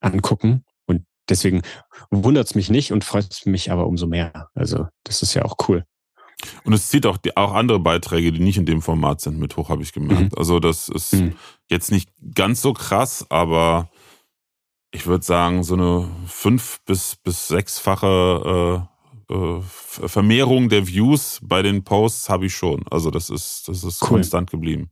[0.00, 0.64] angucken.
[0.86, 1.62] Und deswegen
[2.10, 4.48] wundert es mich nicht und freut es mich aber umso mehr.
[4.54, 5.84] Also das ist ja auch cool.
[6.64, 9.56] Und es zieht auch, die, auch andere Beiträge, die nicht in dem Format sind, mit
[9.56, 10.32] hoch, habe ich gemerkt.
[10.32, 10.38] Mhm.
[10.38, 11.36] Also das ist mhm.
[11.70, 13.88] jetzt nicht ganz so krass, aber
[14.90, 18.88] ich würde sagen, so eine fünf- bis, bis sechsfache
[19.32, 19.58] äh,
[20.04, 22.84] äh, Vermehrung der Views bei den Posts habe ich schon.
[22.90, 24.08] Also das ist, das ist cool.
[24.08, 24.90] konstant geblieben.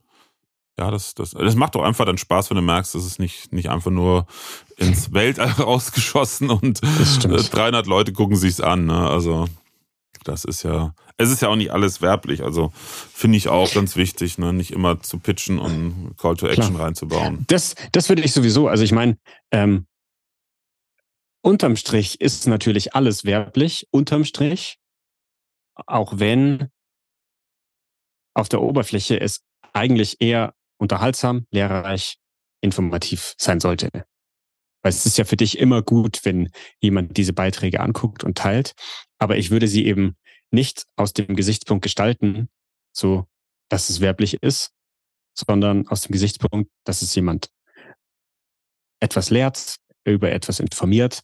[0.78, 3.52] Ja, das, das, das macht doch einfach dann Spaß, wenn du merkst, das ist nicht,
[3.52, 4.26] nicht einfach nur
[4.76, 8.86] ins Weltall rausgeschossen und 300 Leute gucken sich's an.
[8.86, 9.08] Ne?
[9.08, 9.46] Also
[10.24, 12.42] das ist ja, es ist ja auch nicht alles werblich.
[12.42, 14.54] Also finde ich auch ganz wichtig, ne?
[14.54, 16.86] nicht immer zu pitchen und Call to Action Klar.
[16.86, 17.44] reinzubauen.
[17.48, 18.68] Das, das würde ich sowieso.
[18.68, 19.18] Also ich meine,
[19.50, 19.86] ähm,
[21.42, 24.78] Unterm Strich ist natürlich alles werblich, unterm Strich,
[25.86, 26.68] auch wenn
[28.34, 29.40] auf der Oberfläche es
[29.72, 32.18] eigentlich eher unterhaltsam, lehrreich,
[32.62, 33.88] informativ sein sollte.
[34.82, 38.74] Weil es ist ja für dich immer gut, wenn jemand diese Beiträge anguckt und teilt.
[39.18, 40.16] Aber ich würde sie eben
[40.50, 42.48] nicht aus dem Gesichtspunkt gestalten,
[42.92, 43.26] so
[43.70, 44.72] dass es werblich ist,
[45.34, 47.50] sondern aus dem Gesichtspunkt, dass es jemand
[49.00, 51.22] etwas lehrt, über etwas informiert,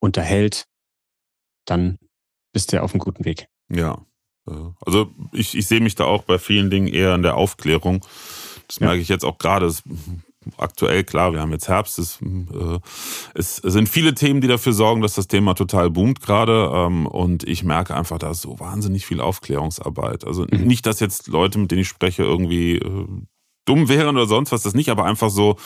[0.00, 0.64] unterhält,
[1.66, 1.98] dann
[2.52, 3.46] bist du auf einem guten Weg.
[3.70, 4.04] Ja.
[4.84, 8.04] Also ich, ich sehe mich da auch bei vielen Dingen eher in der Aufklärung.
[8.68, 8.86] Das ja.
[8.86, 9.72] merke ich jetzt auch gerade.
[10.58, 11.98] Aktuell, klar, wir haben jetzt Herbst.
[11.98, 12.78] Es, äh,
[13.34, 16.70] es sind viele Themen, die dafür sorgen, dass das Thema total boomt gerade.
[16.74, 20.26] Ähm, und ich merke einfach, da ist so wahnsinnig viel Aufklärungsarbeit.
[20.26, 20.66] Also mhm.
[20.66, 23.06] nicht, dass jetzt Leute, mit denen ich spreche, irgendwie äh,
[23.64, 25.56] dumm wären oder sonst was, das nicht, aber einfach so,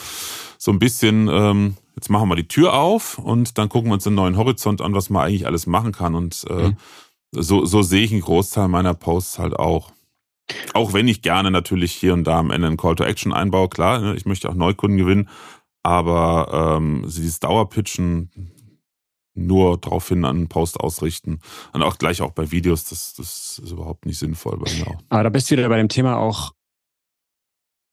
[0.57, 4.07] so ein bisschen, ähm, jetzt machen wir die Tür auf und dann gucken wir uns
[4.07, 6.15] einen neuen Horizont an, was man eigentlich alles machen kann.
[6.15, 6.77] Und äh, mhm.
[7.31, 9.91] so, so sehe ich einen Großteil meiner Posts halt auch.
[10.73, 13.67] Auch wenn ich gerne natürlich hier und da am Ende einen Call to Action einbaue,
[13.67, 15.27] klar, ne, ich möchte auch Neukunden gewinnen,
[15.83, 18.31] aber ähm, dieses Dauerpitchen
[19.33, 21.41] nur daraufhin an einen Post ausrichten
[21.73, 25.01] und auch gleich auch bei Videos, das, das ist überhaupt nicht sinnvoll bei mir auch.
[25.09, 26.53] Aber da bist du wieder bei dem Thema auch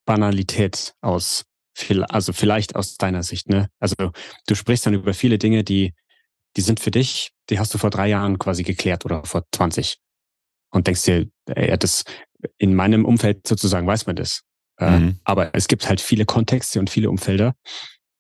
[0.07, 1.45] Banalität aus,
[2.09, 3.69] also vielleicht aus deiner Sicht, ne?
[3.79, 3.97] Also
[4.47, 5.95] du sprichst dann über viele Dinge, die,
[6.57, 9.99] die sind für dich, die hast du vor drei Jahren quasi geklärt oder vor 20
[10.71, 12.05] und denkst dir, ey, das
[12.59, 14.43] in meinem Umfeld sozusagen weiß man das.
[14.79, 15.21] Äh, mhm.
[15.25, 17.55] Aber es gibt halt viele Kontexte und viele Umfelder,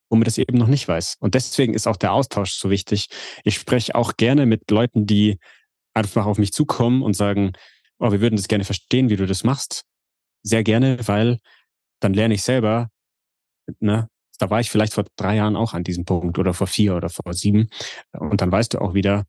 [0.09, 1.17] wo man das eben noch nicht weiß.
[1.21, 3.09] Und deswegen ist auch der Austausch so wichtig.
[3.45, 5.39] Ich spreche auch gerne mit Leuten, die
[5.95, 7.53] einfach auf mich zukommen und sagen,
[7.99, 9.85] oh, wir würden das gerne verstehen, wie du das machst.
[10.43, 11.39] Sehr gerne, weil
[12.01, 12.89] dann lerne ich selber,
[13.81, 14.09] ne,
[14.39, 17.09] da war ich vielleicht vor drei Jahren auch an diesem Punkt oder vor vier oder
[17.09, 17.69] vor sieben.
[18.13, 19.25] Und dann weißt du auch wieder,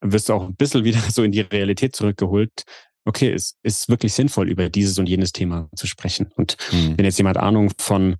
[0.00, 2.64] wirst du auch ein bisschen wieder so in die Realität zurückgeholt.
[3.04, 6.30] Okay, es ist wirklich sinnvoll, über dieses und jenes Thema zu sprechen.
[6.36, 6.96] Und mhm.
[6.96, 8.16] wenn jetzt jemand Ahnung von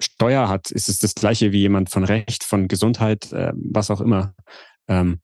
[0.00, 4.00] Steuer hat, ist es das gleiche wie jemand von Recht, von Gesundheit, äh, was auch
[4.00, 4.34] immer.
[4.88, 5.20] Ähm,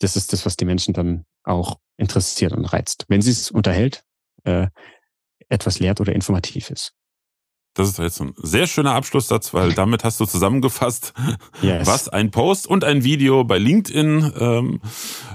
[0.00, 3.04] das ist das, was die Menschen dann auch interessiert und reizt.
[3.08, 4.02] Wenn sie es unterhält,
[4.44, 4.68] äh,
[5.48, 6.92] etwas lehrt oder informativ ist.
[7.74, 11.12] Das ist jetzt ein sehr schöner Abschlusssatz, weil damit hast du zusammengefasst,
[11.60, 11.86] yes.
[11.86, 14.80] was ein Post und ein Video bei LinkedIn ähm,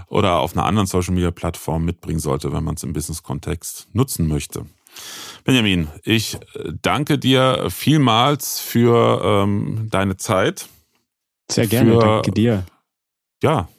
[0.08, 4.28] oder auf einer anderen Social Media Plattform mitbringen sollte, wenn man es im Business-Kontext nutzen
[4.28, 4.66] möchte.
[5.44, 10.68] Benjamin, ich äh, danke dir vielmals für ähm, deine Zeit.
[11.52, 12.66] Sehr gerne, für, danke dir.
[13.44, 13.70] Ja,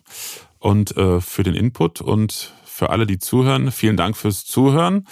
[0.58, 3.70] und äh, für den Input und für alle, die zuhören.
[3.72, 5.06] Vielen Dank fürs Zuhören.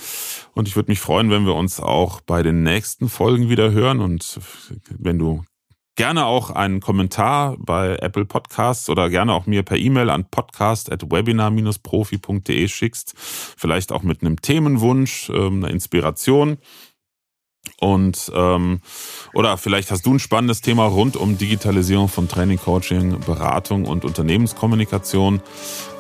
[0.54, 4.00] Und ich würde mich freuen, wenn wir uns auch bei den nächsten Folgen wieder hören.
[4.00, 4.40] Und
[4.88, 5.44] wenn du
[5.94, 12.68] gerne auch einen Kommentar bei Apple Podcasts oder gerne auch mir per E-Mail an podcast.webinar-profi.de
[12.68, 16.56] schickst, vielleicht auch mit einem Themenwunsch, ähm, einer Inspiration.
[17.80, 18.80] Und ähm,
[19.34, 24.04] oder vielleicht hast du ein spannendes Thema rund um Digitalisierung von Training, Coaching, Beratung und
[24.04, 25.40] Unternehmenskommunikation,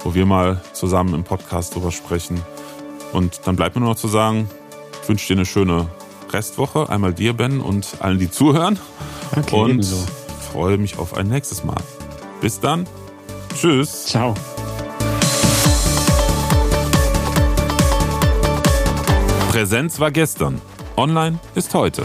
[0.02, 2.40] wo wir mal zusammen im Podcast drüber sprechen.
[3.12, 4.48] Und dann bleibt mir nur noch zu sagen,
[5.02, 5.88] ich wünsche dir eine schöne
[6.30, 6.88] Restwoche.
[6.88, 8.78] Einmal dir, Ben, und allen, die zuhören.
[9.36, 9.96] Okay, und ebenso.
[10.52, 11.80] freue mich auf ein nächstes Mal.
[12.40, 12.86] Bis dann.
[13.54, 14.06] Tschüss.
[14.06, 14.34] Ciao.
[19.50, 20.60] Präsenz war gestern.
[20.98, 22.04] Online ist heute.